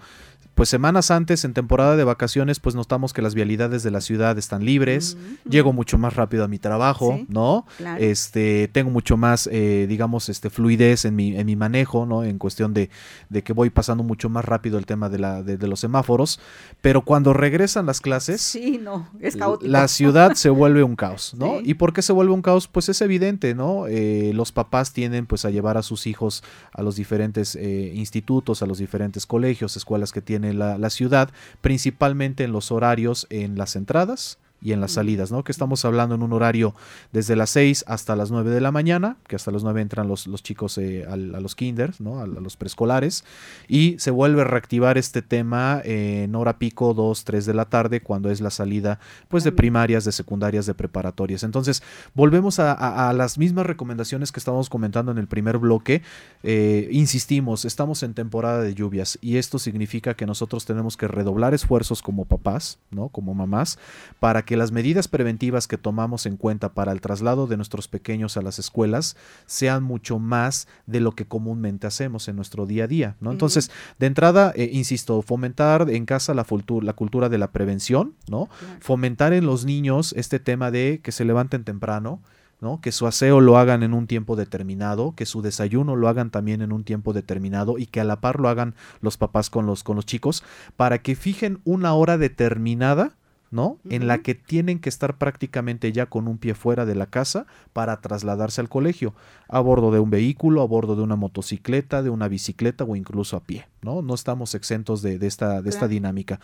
[0.60, 4.38] Pues semanas antes, en temporada de vacaciones, pues notamos que las vialidades de la ciudad
[4.38, 5.16] están libres,
[5.50, 7.66] llego mucho más rápido a mi trabajo, ¿no?
[7.98, 12.26] Este, tengo mucho más, eh, digamos, este, fluidez en mi, en mi manejo, ¿no?
[12.26, 12.90] En cuestión de,
[13.30, 16.42] de que voy pasando mucho más rápido el tema de, la, de, los semáforos,
[16.82, 19.72] pero cuando regresan las clases, sí, no, es caótico.
[19.72, 21.62] la ciudad se vuelve un caos, ¿no?
[21.62, 22.68] ¿Y por qué se vuelve un caos?
[22.68, 23.88] Pues es evidente, ¿no?
[23.88, 26.44] Eh, los papás tienden pues a llevar a sus hijos
[26.74, 31.30] a los diferentes eh, institutos, a los diferentes colegios, escuelas que tienen la, la ciudad,
[31.62, 35.44] principalmente en los horarios en las entradas y en las salidas, ¿no?
[35.44, 36.76] Que estamos hablando en un horario
[37.14, 40.28] desde las 6 hasta las 9 de la mañana, que hasta las 9 entran los,
[40.28, 42.20] los chicos eh, a, los kinders, ¿no?
[42.20, 43.24] A, los preescolares,
[43.68, 48.02] y se vuelve a reactivar este tema en hora pico, 2, 3 de la tarde,
[48.02, 51.44] cuando es la salida, pues, de primarias, de secundarias, de preparatorias.
[51.44, 51.82] Entonces,
[52.14, 56.02] volvemos a, las mismas recomendaciones que estábamos comentando en el primer bloque.
[56.44, 61.54] Eh, insistimos, estamos en temporada de lluvias, y esto significa que nosotros tenemos que redoblar
[61.54, 63.10] esfuerzos como papás, ¿no?
[63.10, 63.80] Como mamás,
[64.20, 67.88] para que que las medidas preventivas que tomamos en cuenta para el traslado de nuestros
[67.88, 72.86] pequeños a las escuelas sean mucho más de lo que comúnmente hacemos en nuestro día
[72.86, 73.32] a día, ¿no?
[73.32, 76.48] Entonces, de entrada, eh, insisto, fomentar en casa la,
[76.82, 78.50] la, cultura de la prevención, ¿no?
[78.80, 82.20] Fomentar en los niños este tema de que se levanten temprano,
[82.60, 82.82] ¿no?
[82.82, 86.64] Que su aseo lo hagan en un tiempo determinado, que su desayuno lo hagan también
[86.64, 89.84] en un tiempo determinado y que a la par lo hagan los papás con los,
[89.84, 90.44] con los chicos
[90.76, 93.14] para que fijen una hora determinada
[93.52, 93.78] ¿no?
[93.90, 97.48] En la que tienen que estar prácticamente ya con un pie fuera de la casa
[97.74, 99.14] para trasladarse al colegio,
[99.48, 103.38] a bordo de un vehículo, a bordo de una motocicleta, de una bicicleta o incluso
[103.38, 104.02] a pie, ¿no?
[104.02, 106.40] No estamos exentos de, esta, de esta dinámica.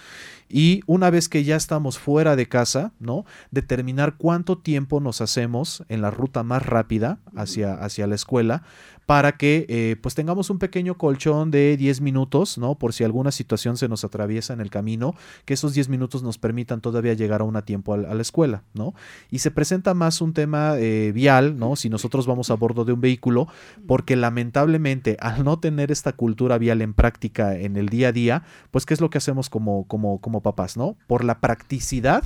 [0.49, 3.25] Y una vez que ya estamos fuera de casa, ¿no?
[3.51, 8.63] Determinar cuánto tiempo nos hacemos en la ruta más rápida hacia, hacia la escuela
[9.05, 12.75] para que eh, pues tengamos un pequeño colchón de 10 minutos, ¿no?
[12.75, 15.15] Por si alguna situación se nos atraviesa en el camino,
[15.45, 18.93] que esos 10 minutos nos permitan todavía llegar a un tiempo a, la escuela, ¿no?
[19.31, 21.75] Y se presenta más un tema eh, vial, ¿no?
[21.75, 23.47] Si nosotros vamos a bordo de un vehículo,
[23.87, 28.43] porque lamentablemente al no tener esta cultura vial en práctica en el día a día,
[28.71, 30.97] pues ¿qué es lo que hacemos como, como, como papás, ¿no?
[31.07, 32.23] Por la practicidad,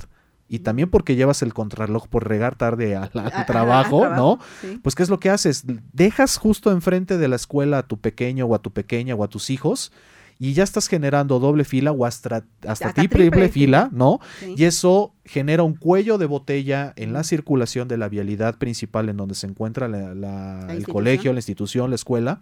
[0.50, 3.10] y también porque llevas el contrarreloj por regar tarde al,
[3.46, 4.40] trabajo, ¿no?
[4.82, 5.64] Pues ¿qué es lo que haces?
[5.92, 9.28] Dejas justo enfrente de la escuela a tu pequeño o a tu pequeña o a
[9.28, 9.92] tus hijos
[10.40, 14.18] y ya estás generando doble fila o hasta, hasta, triple, fila, ¿no?
[14.56, 19.18] Y eso genera un cuello de botella en la circulación de la vialidad principal en
[19.18, 22.40] donde se encuentra el colegio, la institución, la escuela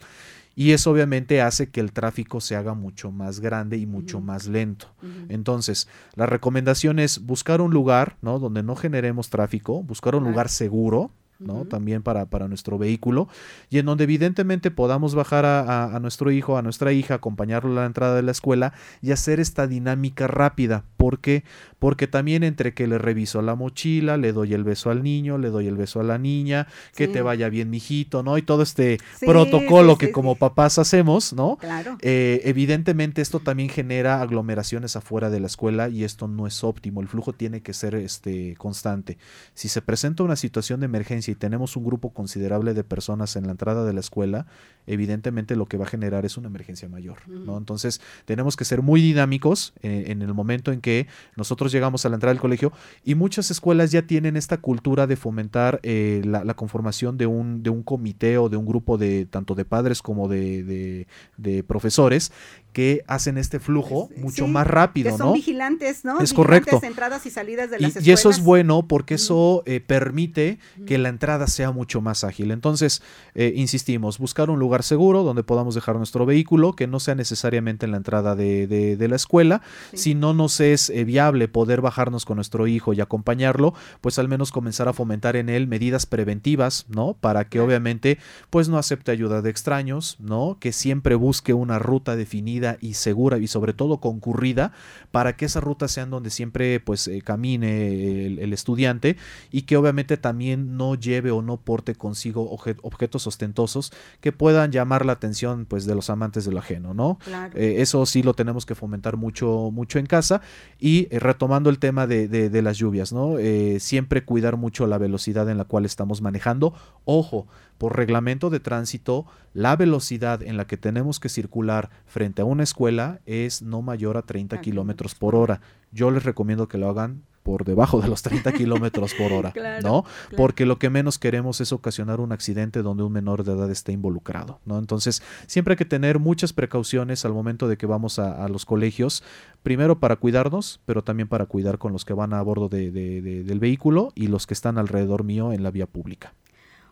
[0.59, 4.49] y eso obviamente hace que el tráfico se haga mucho más grande y mucho más
[4.49, 4.89] lento.
[5.29, 8.41] Entonces, la recomendación es buscar un lugar, ¿no?
[8.41, 11.65] Donde no generemos tráfico, buscar un lugar seguro, ¿no?
[11.65, 13.29] También para, para, nuestro vehículo,
[13.71, 17.83] y en donde evidentemente podamos bajar a, a, nuestro hijo, a nuestra hija, acompañarlo a
[17.83, 18.73] la entrada de la escuela
[19.03, 20.85] y hacer esta dinámica rápida.
[20.97, 21.45] ¿Por qué?
[21.79, 25.51] Porque también entre que le reviso la mochila, le doy el beso al niño, le
[25.51, 28.37] doy el beso a la niña, que te vaya bien, mijito, ¿no?
[28.37, 31.57] Y todo este protocolo que como papás hacemos, ¿no?
[31.57, 31.99] Claro.
[32.01, 37.01] Eh, evidentemente esto también genera aglomeraciones afuera de la escuela y esto no es óptimo.
[37.01, 39.19] El flujo tiene que ser este, constante.
[39.55, 43.47] Si se presenta una situación de emergencia, y tenemos un grupo considerable de personas en
[43.47, 44.47] la entrada de la escuela,
[44.87, 47.59] evidentemente lo que va a generar es una emergencia mayor, ¿no?
[47.59, 52.09] Entonces, tenemos que ser muy dinámicos eh, en el momento en que nosotros llegamos a
[52.09, 52.73] la entrada del colegio
[53.05, 57.71] y muchas escuelas ya tienen esta cultura de fomentar eh, la, conformación de un, de
[57.71, 62.33] un comité o de un grupo de tanto de padres como de, de profesores
[62.79, 66.21] que hacen este flujo mucho más rápido, que son vigilantes, ¿no?
[66.21, 66.79] Es correcto.
[66.81, 70.97] entradas y salidas de las y, y eso es bueno porque eso eh, permite que
[70.97, 72.53] la entrada sea mucho más ágil.
[72.53, 73.03] Entonces,
[73.35, 77.85] eh, insistimos, buscar un lugar seguro donde podamos dejar nuestro vehículo, que no sea necesariamente
[77.85, 79.61] en la entrada de, de, la escuela.
[79.93, 84.29] Si no nos es eh, viable poder bajarnos con nuestro hijo y acompañarlo, pues al
[84.29, 87.15] menos comenzar a fomentar en él medidas preventivas, ¿no?
[87.15, 88.19] Para que obviamente,
[88.51, 90.59] pues no acepte ayuda de extraños, ¿no?
[90.61, 94.73] Que siempre busque una ruta definida y segura y sobre todo concurrida
[95.11, 99.17] para que esa ruta sean donde siempre pues eh, camine el, estudiante
[99.51, 102.51] y que obviamente también no lleve o no porte consigo
[102.83, 107.19] objetos ostentosos que puedan llamar la atención pues de los amantes de lo ajeno, ¿no?
[107.55, 110.41] Eh, eso sí lo tenemos que fomentar mucho, mucho en casa
[110.79, 113.37] y eh, retomando el tema de, de, las lluvias, ¿no?
[113.79, 116.75] siempre cuidar mucho la velocidad en la cual estamos manejando.
[117.05, 117.47] Ojo,
[117.79, 122.65] por reglamento de tránsito, la velocidad en la que tenemos que circular frente a una
[122.65, 125.61] escuela es no mayor a 30 kilómetros por hora.
[125.93, 130.05] Yo les recomiendo que lo hagan por debajo de los 30 kilómetros por hora, ¿no?
[130.37, 133.93] Porque lo que menos queremos es ocasionar un accidente donde un menor de edad esté
[133.93, 134.79] involucrado, ¿no?
[134.79, 139.23] Entonces, siempre hay que tener muchas precauciones al momento de que vamos a, los colegios,
[139.63, 144.13] primero para cuidarnos, pero también para cuidar con los que van a bordo del vehículo
[144.15, 146.35] y los que están alrededor mío en la vía pública.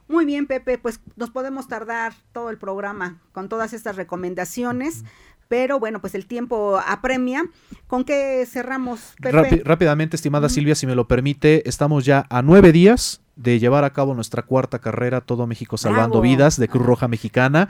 [0.09, 5.05] Muy bien, Pepe, pues nos podemos tardar todo el programa con todas estas recomendaciones,
[5.49, 7.45] pero bueno, pues el tiempo apremia.
[7.87, 9.62] ¿Con qué cerramos, Pepe?
[9.64, 13.92] rápidamente, estimada Silvia, si me lo permite, estamos ya a nueve días de llevar a
[13.92, 17.69] cabo nuestra cuarta carrera Todo México Salvando Vidas de Cruz Roja Mexicana.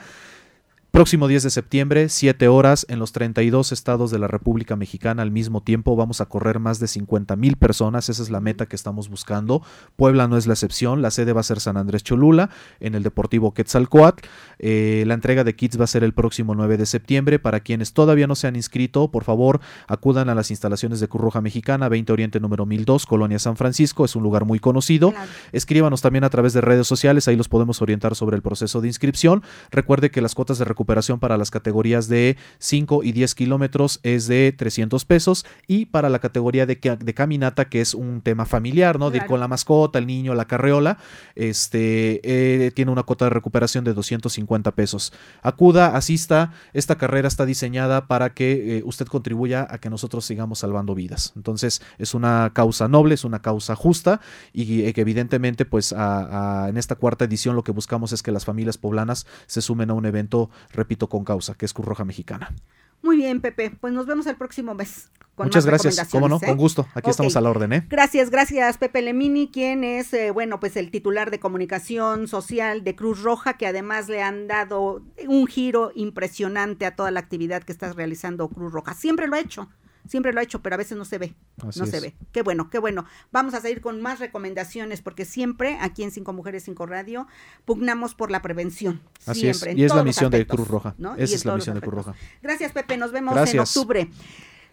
[0.97, 5.31] Próximo 10 de septiembre, 7 horas, en los 32 estados de la República Mexicana al
[5.31, 5.95] mismo tiempo.
[5.95, 8.09] Vamos a correr más de 50 mil personas.
[8.09, 9.61] Esa es la meta que estamos buscando.
[9.97, 11.03] Puebla no es la excepción.
[11.03, 12.49] La sede va a ser San Andrés Cholula,
[12.81, 14.27] en el Deportivo Quetzalcoatl.
[14.59, 17.39] Eh, la entrega de kits va a ser el próximo 9 de septiembre.
[17.39, 21.21] Para quienes todavía no se han inscrito, por favor, acudan a las instalaciones de Cruz
[21.21, 24.07] Roja Mexicana, 20 Oriente número 1002, Colonia San Francisco.
[24.07, 25.13] Es un lugar muy conocido.
[25.53, 27.29] Escríbanos también a través de redes sociales.
[27.29, 29.43] Ahí los podemos orientar sobre el proceso de inscripción.
[29.71, 33.99] Recuerde que las cuotas de recuperación recuperación para las categorías de 5 y 10 kilómetros
[34.05, 38.47] es de 300 pesos y para la categoría de, de caminata, que es un tema
[38.47, 39.11] familiar, ¿no?
[39.11, 40.99] De ir con la mascota, el niño, la carreola,
[41.35, 45.13] este, eh, tiene una cuota de recuperación de 250 pesos.
[45.43, 50.61] Acuda, asista, esta carrera está diseñada para que eh, usted contribuya a que nosotros sigamos
[50.61, 51.33] salvando vidas.
[51.35, 54.21] Entonces, es una causa noble, es una causa justa
[54.53, 58.79] y que evidentemente, pues en esta cuarta edición lo que buscamos es que las familias
[58.79, 62.55] poblanas se sumen a un evento, repito, con causa, que es Cruz Roja Mexicana.
[63.03, 63.71] Muy bien, Pepe.
[63.71, 65.11] Pues nos vemos el próximo mes.
[65.37, 66.09] Muchas gracias.
[66.09, 66.55] Cómo no, con ¿eh?
[66.55, 66.87] gusto.
[66.95, 67.87] Aquí estamos a la orden, ¿eh?
[67.91, 72.97] Gracias, gracias, Pepe Lemini, quien es, eh, bueno, pues el titular de comunicación social de
[72.97, 77.73] Cruz Roja, que además le han dado un giro impresionante a toda la actividad que
[77.73, 78.95] está realizando Cruz Roja.
[78.95, 79.69] Siempre lo ha hecho
[80.09, 81.35] siempre lo ha hecho, pero a veces no se ve.
[81.63, 82.15] no se ve.
[82.33, 83.05] Qué bueno, qué bueno.
[83.33, 87.27] Vamos a seguir con más recomendaciones porque siempre aquí en Cinco Mujeres, Cinco Radio
[87.65, 89.01] pugnamos por la prevención.
[89.27, 89.79] Así siempre, es.
[89.79, 90.95] Y es la misión de Cruz Roja.
[91.17, 92.15] Esa es la misión de Cruz Roja.
[92.43, 92.97] Gracias, Pepe.
[92.97, 94.11] Nos vemos en octubre.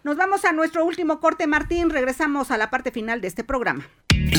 [0.04, 1.88] Nos vamos a nuestro último corte, Martín.
[1.88, 3.88] Regresamos a la parte final de este programa.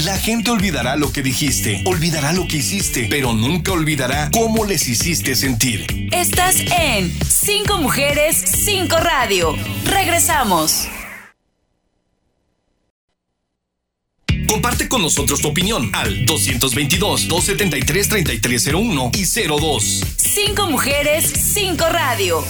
[0.06, 4.88] La gente olvidará lo que dijiste, olvidará lo que hiciste, pero nunca olvidará cómo les
[4.88, 5.88] hiciste sentir.
[6.12, 9.56] Estás en Cinco Mujeres, Cinco Radio.
[9.86, 10.88] Regresamos.
[14.48, 20.04] Comparte con nosotros tu opinión al 222-273-3301 y 02.
[20.16, 22.44] Cinco Mujeres, Cinco Radio.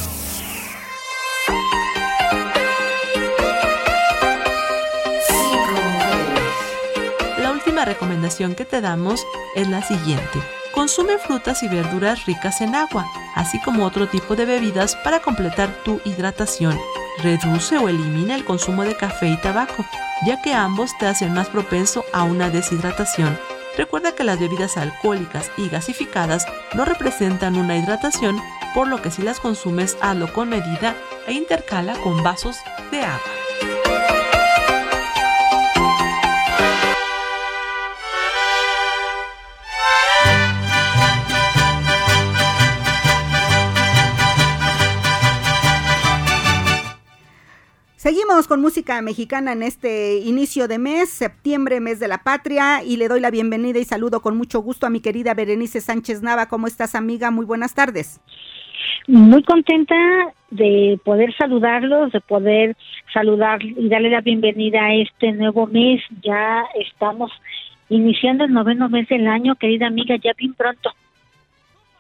[7.86, 9.26] Recomendación que te damos
[9.56, 10.40] es la siguiente.
[10.74, 13.06] Consume frutas y verduras ricas en agua,
[13.36, 16.78] así como otro tipo de bebidas para completar tu hidratación.
[17.24, 19.86] Reduce o elimina el consumo de café y tabaco,
[20.26, 23.40] ya que ambos te hacen más propenso a una deshidratación.
[23.78, 28.42] Recuerda que las bebidas alcohólicas y gasificadas no representan una hidratación,
[28.74, 30.96] por lo que si las consumes hazlo con medida
[31.28, 32.58] e intercala con vasos
[32.92, 33.95] de agua.
[48.06, 52.98] Seguimos con música mexicana en este inicio de mes, septiembre, mes de la patria, y
[52.98, 56.48] le doy la bienvenida y saludo con mucho gusto a mi querida Berenice Sánchez Nava.
[56.48, 57.32] ¿Cómo estás, amiga?
[57.32, 58.22] Muy buenas tardes.
[59.08, 59.96] Muy contenta
[60.52, 62.78] de poder saludarlos, de poder
[63.12, 66.00] saludar y darle la bienvenida a este nuevo mes.
[66.22, 67.32] Ya estamos
[67.90, 70.92] iniciando el noveno mes del año, querida amiga, ya bien pronto.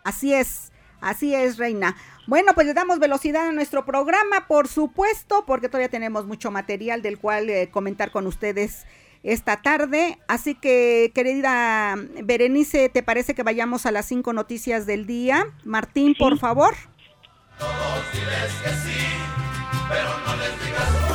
[0.03, 0.71] Así es,
[1.05, 1.95] así es, Reina.
[2.27, 7.01] Bueno, pues le damos velocidad a nuestro programa, por supuesto, porque todavía tenemos mucho material
[7.01, 8.85] del cual eh, comentar con ustedes
[9.23, 10.19] esta tarde.
[10.27, 15.45] Así que, querida Berenice, ¿te parece que vayamos a las cinco noticias del día?
[15.63, 16.75] Martín, por favor.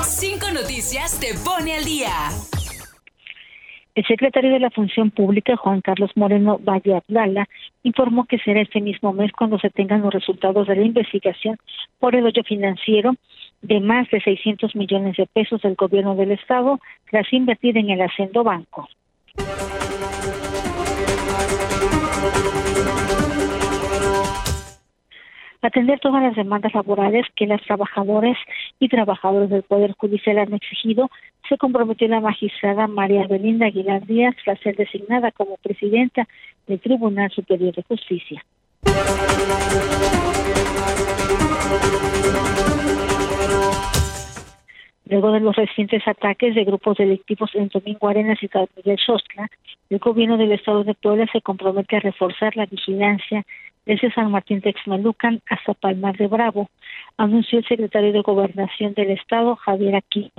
[0.07, 2.13] Cinco noticias te pone al día.
[4.01, 7.47] El secretario de la Función Pública, Juan Carlos Moreno Valle Atlala,
[7.83, 11.59] informó que será este mismo mes cuando se tengan los resultados de la investigación
[11.99, 13.15] por el hoyo financiero
[13.61, 16.81] de más de 600 millones de pesos del gobierno del Estado
[17.11, 18.89] tras invertir en el Hacendo Banco.
[25.63, 28.37] Atender todas las demandas laborales que las trabajadoras
[28.79, 31.11] y trabajadores del Poder Judicial han exigido,
[31.49, 36.27] se comprometió la magistrada María Belinda Aguilar Díaz tras ser designada como presidenta
[36.67, 38.43] del Tribunal Superior de Justicia.
[45.07, 49.49] Luego de los recientes ataques de grupos delictivos en Domingo Arenas y Miguel Sostla,
[49.91, 53.45] el gobierno del estado de Puebla se compromete a reforzar la vigilancia
[53.87, 56.69] desde San Martín Texmelucan hasta Palmar de Bravo,
[57.17, 60.31] anunció el secretario de Gobernación del Estado, Javier Aquino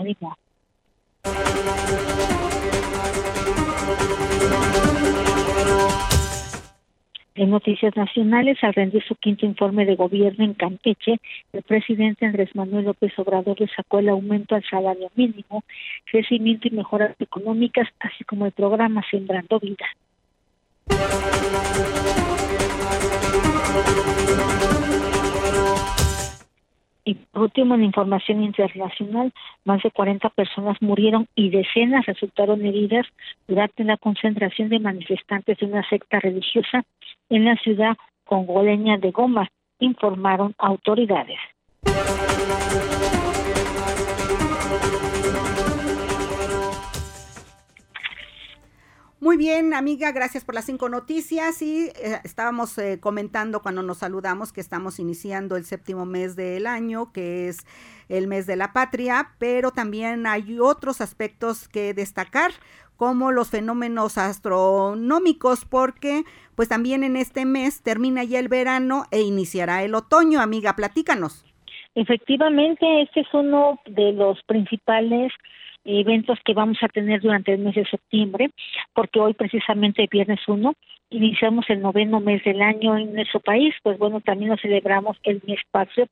[7.34, 11.20] En noticias nacionales, al rendir su quinto informe de gobierno en Campeche,
[11.54, 15.64] el presidente Andrés Manuel López Obrador le sacó el aumento al salario mínimo,
[16.06, 19.88] crecimiento y mejoras económicas, así como el programa Sembrando Vida.
[27.04, 29.34] Y por último, en información internacional,
[29.66, 33.06] más de 40 personas murieron y decenas resultaron heridas
[33.48, 36.84] durante la concentración de manifestantes de una secta religiosa
[37.30, 41.40] en la ciudad congoleña de Goma, informaron autoridades.
[49.24, 53.99] Muy bien, amiga, gracias por las cinco noticias y eh, estábamos eh, comentando cuando nos
[53.99, 57.59] saludamos que estamos iniciando el séptimo mes del año, que es
[58.09, 62.49] el mes de la patria, pero también hay otros aspectos que destacar
[62.97, 66.24] como los fenómenos astronómicos, porque
[66.55, 70.41] pues también en este mes termina ya el verano e iniciará el otoño.
[70.41, 71.45] Amiga, platícanos.
[71.93, 75.32] Efectivamente, este es uno de los principales
[75.84, 78.52] eventos que vamos a tener durante el mes de septiembre,
[78.94, 80.74] porque hoy precisamente viernes 1
[81.10, 85.42] iniciamos el noveno mes del año en nuestro país, pues bueno, también lo celebramos el
[85.46, 86.08] mes patrio,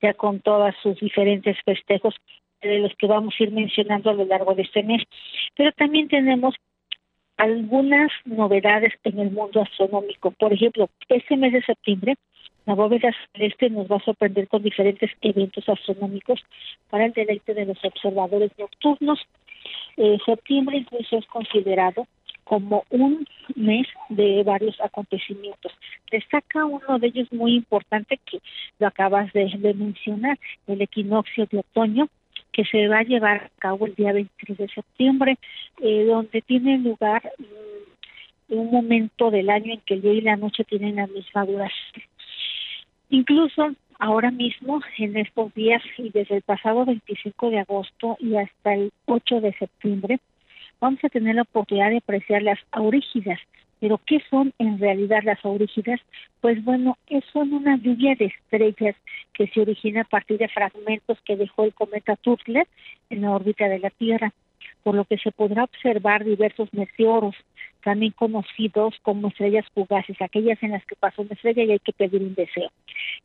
[0.00, 2.14] ya con todos sus diferentes festejos
[2.62, 5.02] de los que vamos a ir mencionando a lo largo de este mes.
[5.56, 6.54] Pero también tenemos
[7.36, 10.30] algunas novedades en el mundo astronómico.
[10.32, 12.14] Por ejemplo, este mes de septiembre,
[12.66, 16.40] la bóveda celeste nos va a sorprender con diferentes eventos astronómicos
[16.90, 19.20] para el deleite de los observadores nocturnos.
[19.96, 22.06] Eh, septiembre incluso es considerado
[22.44, 25.72] como un mes de varios acontecimientos.
[26.10, 28.38] Destaca uno de ellos muy importante que
[28.78, 32.08] lo acabas de mencionar, el equinoccio de otoño,
[32.52, 35.38] que se va a llevar a cabo el día 23 de septiembre,
[35.80, 40.36] eh, donde tiene lugar mm, un momento del año en que el día y la
[40.36, 42.04] noche tienen la misma duración.
[43.10, 48.74] Incluso ahora mismo, en estos días y desde el pasado 25 de agosto y hasta
[48.74, 50.20] el 8 de septiembre,
[50.80, 53.38] vamos a tener la oportunidad de apreciar las aurígidas,
[53.80, 56.00] pero ¿qué son en realidad las aurígidas?
[56.40, 56.96] Pues bueno,
[57.32, 58.96] son una lluvia de estrellas
[59.32, 62.66] que se origina a partir de fragmentos que dejó el cometa Turtle
[63.10, 64.32] en la órbita de la Tierra,
[64.84, 67.34] por lo que se podrá observar diversos meteoros,
[67.82, 71.92] también conocidos como estrellas fugaces, aquellas en las que pasó una estrella y hay que
[71.92, 72.70] pedir un deseo,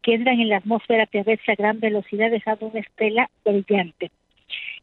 [0.02, 4.10] que entran en la atmósfera terrestre a gran velocidad dejando una estela brillante.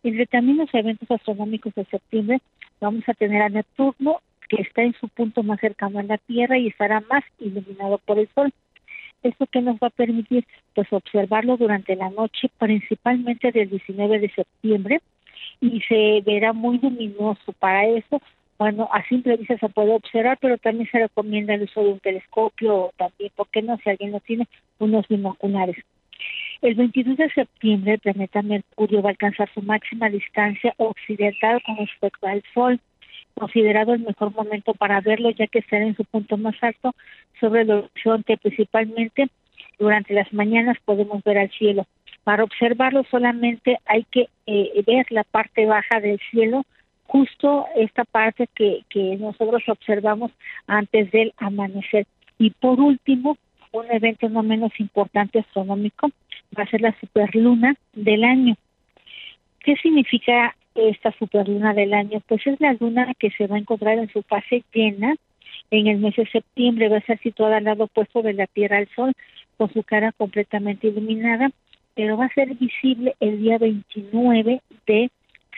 [0.03, 2.41] Entre también los eventos astronómicos de septiembre
[2.81, 6.59] vamos a tener a Neptuno que está en su punto más cercano a la Tierra
[6.59, 8.53] y estará más iluminado por el Sol.
[9.23, 10.47] ¿Esto que nos va a permitir?
[10.75, 15.01] Pues observarlo durante la noche, principalmente del 19 de septiembre,
[15.61, 17.53] y se verá muy luminoso.
[17.59, 18.21] Para eso,
[18.59, 22.01] bueno, a simple vista se puede observar, pero también se recomienda el uso de un
[22.01, 23.77] telescopio o también, ¿por qué no?
[23.79, 24.47] Si alguien no tiene,
[24.79, 25.77] unos binoculares.
[26.63, 31.77] El 22 de septiembre, el planeta Mercurio va a alcanzar su máxima distancia occidental con
[31.77, 32.81] respecto al Sol
[33.39, 36.95] considerado el mejor momento para verlo, ya que estará en su punto más alto
[37.39, 38.39] sobre el horizonte.
[38.39, 39.29] Principalmente
[39.79, 41.87] durante las mañanas podemos ver al cielo.
[42.27, 46.65] Para observarlo solamente hay que eh, ver la parte baja del cielo,
[47.05, 50.33] justo esta parte que, que nosotros observamos
[50.67, 52.05] antes del amanecer.
[52.37, 53.39] Y por último,
[53.71, 56.11] un evento no menos importante astronómico
[56.59, 58.57] va a ser la superluna del año.
[59.61, 63.99] ¿Qué significa esta superluna del año, pues es la luna que se va a encontrar
[63.99, 65.15] en su fase llena
[65.71, 68.79] en el mes de septiembre, va a estar situada al lado opuesto de la Tierra
[68.79, 69.13] al Sol,
[69.57, 71.51] con su cara completamente iluminada,
[71.97, 75.11] pero va a ser visible el día 29 de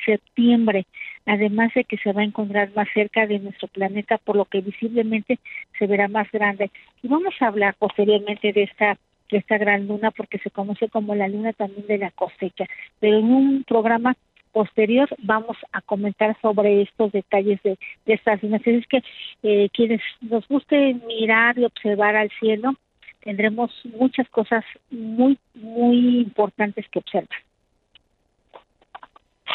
[0.07, 0.86] septiembre,
[1.26, 4.61] además de que se va a encontrar más cerca de nuestro planeta, por lo que
[4.61, 5.39] visiblemente
[5.78, 6.70] se verá más grande.
[7.03, 8.97] Y vamos a hablar posteriormente de esta
[9.30, 12.64] de esta gran luna porque se conoce como la luna también de la cosecha,
[12.99, 14.16] pero en un programa
[14.53, 17.76] posterior vamos a comentar sobre estos detalles de,
[18.07, 18.62] estas lunas.
[18.64, 19.03] Es que
[19.43, 22.74] eh, quienes nos guste mirar y observar al cielo,
[23.29, 27.29] tendremos muchas cosas muy, muy importantes que observar.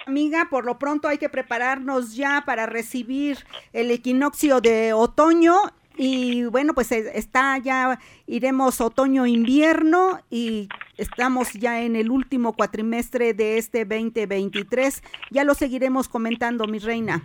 [0.05, 3.39] Amiga, por lo pronto hay que prepararnos ya para recibir
[3.71, 5.55] el equinoccio de otoño
[5.97, 13.57] y bueno, pues está ya, iremos otoño-invierno y estamos ya en el último cuatrimestre de
[13.57, 15.01] este 2023.
[15.31, 17.23] Ya lo seguiremos comentando, mi reina.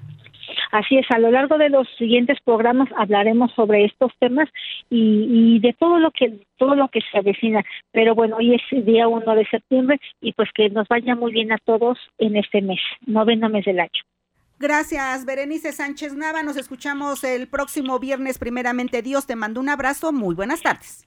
[0.73, 4.49] Así es, a lo largo de los siguientes programas hablaremos sobre estos temas
[4.91, 7.65] y, y, de todo lo que todo lo que se avecina.
[7.93, 11.53] Pero bueno, hoy es día 1 de septiembre y pues que nos vaya muy bien
[11.53, 14.03] a todos en este mes, noveno mes del año.
[14.61, 16.43] Gracias, Berenice Sánchez Nava.
[16.43, 19.25] Nos escuchamos el próximo viernes, primeramente Dios.
[19.25, 20.11] Te mando un abrazo.
[20.13, 21.07] Muy buenas tardes.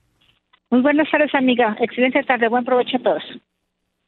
[0.70, 1.76] Muy buenas tardes, amiga.
[1.82, 2.48] Excelente tarde.
[2.48, 3.24] Buen provecho a todos.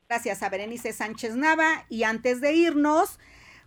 [0.08, 1.84] Gracias a Berenice Sánchez Nava.
[1.90, 3.20] Y antes de irnos,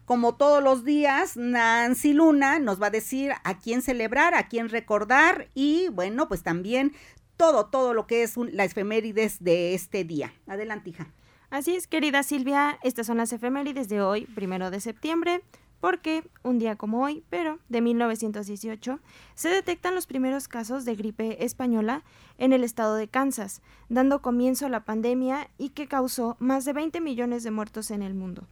[0.06, 4.68] como todos los días, Nancy Luna nos va a decir a quién celebrar, a quién
[4.70, 6.94] recordar y bueno, pues también
[7.36, 10.32] todo, todo lo que es la efemérides de este día.
[10.46, 11.08] Adelante, hija.
[11.50, 15.42] Así es, querida Silvia, estas son las efemérides de hoy, primero de septiembre
[15.80, 18.98] porque un día como hoy, pero de 1918,
[19.34, 22.02] se detectan los primeros casos de gripe española
[22.38, 26.72] en el estado de Kansas, dando comienzo a la pandemia y que causó más de
[26.72, 28.46] 20 millones de muertos en el mundo.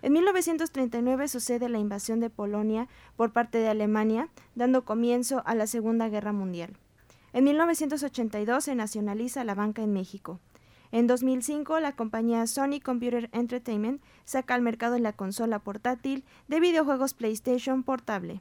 [0.00, 5.66] En 1939 sucede la invasión de Polonia por parte de Alemania, dando comienzo a la
[5.66, 6.76] Segunda Guerra Mundial.
[7.32, 10.40] En 1982 se nacionaliza la banca en México.
[10.92, 17.12] En 2005, la compañía Sony Computer Entertainment saca al mercado la consola portátil de videojuegos
[17.12, 18.40] PlayStation Portable.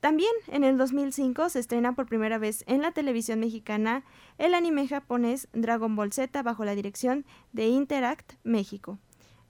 [0.00, 4.04] También en el 2005 se estrena por primera vez en la televisión mexicana
[4.36, 8.98] el anime japonés Dragon Ball Z bajo la dirección de Interact México.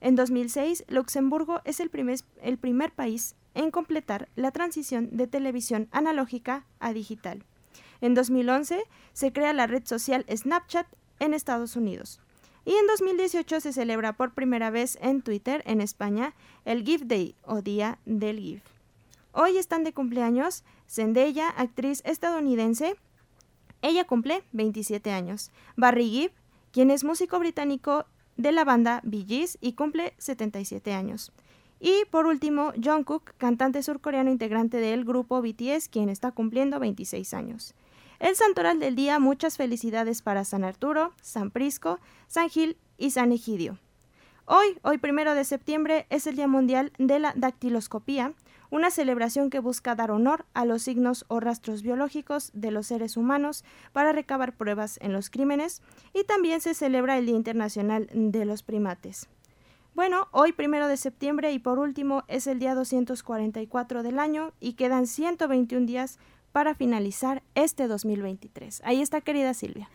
[0.01, 6.93] En 2006, Luxemburgo es el primer, país en completar la transición de televisión analógica a
[6.93, 7.43] digital.
[7.99, 10.87] En 2011 se crea la red social Snapchat
[11.19, 12.21] en Estados Unidos.
[12.65, 16.33] Y en 2018 se celebra por primera vez en Twitter, en España,
[16.65, 18.61] el Give Day o Día del Give.
[19.33, 22.95] Hoy están de cumpleaños Zendaya, actriz estadounidense.
[23.81, 25.51] Ella cumple 27 años.
[25.75, 26.31] Barry Gibb,
[26.71, 28.05] quien es músico británico
[28.39, 31.33] de la banda Bee y cumple 77 años.
[31.81, 37.75] Y por último, Jungkook, cantante surcoreano integrante del grupo BTS, quien está cumpliendo 26 años.
[38.19, 43.33] El santoral del día, muchas felicidades para San Arturo, San Prisco, San Gil y San
[43.33, 43.77] Egidio.
[44.45, 48.33] Hoy, hoy primero de septiembre, es el Día Mundial de la Dactiloscopía,
[48.69, 53.17] una celebración que busca dar honor a los signos o rastros biológicos de los seres
[53.17, 53.63] humanos
[53.93, 55.81] para recabar pruebas en los crímenes,
[56.13, 59.27] y también se celebra el Día Internacional de los Primates.
[59.95, 64.73] Bueno, hoy primero de septiembre y por último es el día 244 del año y
[64.73, 66.19] quedan 121 días
[66.51, 68.81] para finalizar este 2023.
[68.85, 69.89] Ahí está, querida Silvia.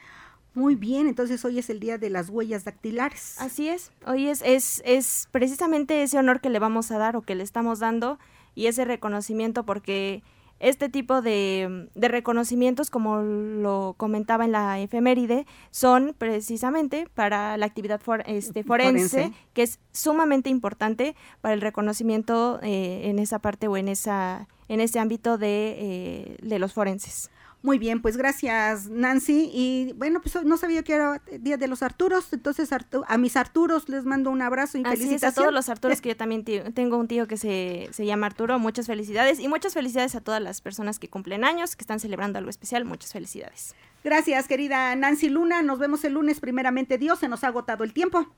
[0.55, 3.41] Muy bien, entonces hoy es el día de las huellas dactilares.
[3.41, 7.23] Así es, hoy es, es, es precisamente ese honor que le vamos a dar o
[7.23, 8.19] que le estamos dando
[8.55, 10.23] y ese reconocimiento porque
[10.61, 17.67] este tipo de, de, reconocimientos, como lo comentaba en la efeméride, son precisamente para la
[17.67, 23.77] actividad este, forense, que es sumamente importante para el reconocimiento eh, en esa parte o
[23.77, 27.31] en esa en ese ámbito de, eh, de los forenses.
[27.65, 29.49] Muy bien, pues gracias Nancy.
[29.51, 33.89] Y bueno, pues no sabía que era Día de los Arturos, entonces a mis Arturos
[33.89, 35.31] les mando un abrazo y Así felicitación.
[35.31, 38.59] a todos los Arturos, que yo también tengo un tío que se, se llama Arturo,
[38.59, 42.39] muchas felicidades y muchas felicidades a todas las personas que cumplen años, que están celebrando
[42.39, 43.75] algo especial, muchas felicidades.
[44.05, 47.95] Gracias, querida Nancy Luna, nos vemos el lunes, primeramente Dios, se nos ha agotado el
[47.95, 48.29] tiempo.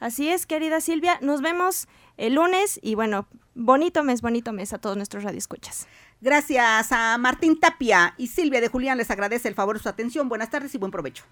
[0.00, 4.78] Así es, querida Silvia, nos vemos el lunes y bueno, bonito mes, bonito mes a
[4.78, 5.86] todos nuestros radioescuchas.
[6.22, 10.28] Gracias a Martín Tapia y Silvia de Julián les agradece el favor de su atención.
[10.28, 11.24] Buenas tardes y buen provecho.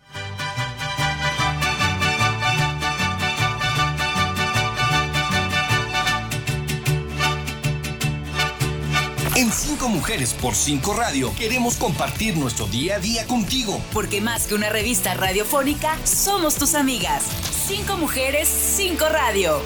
[9.37, 13.81] En Cinco Mujeres por Cinco Radio queremos compartir nuestro día a día contigo.
[13.93, 17.23] Porque más que una revista radiofónica, somos tus amigas.
[17.69, 19.63] Cinco Mujeres, Cinco Radio.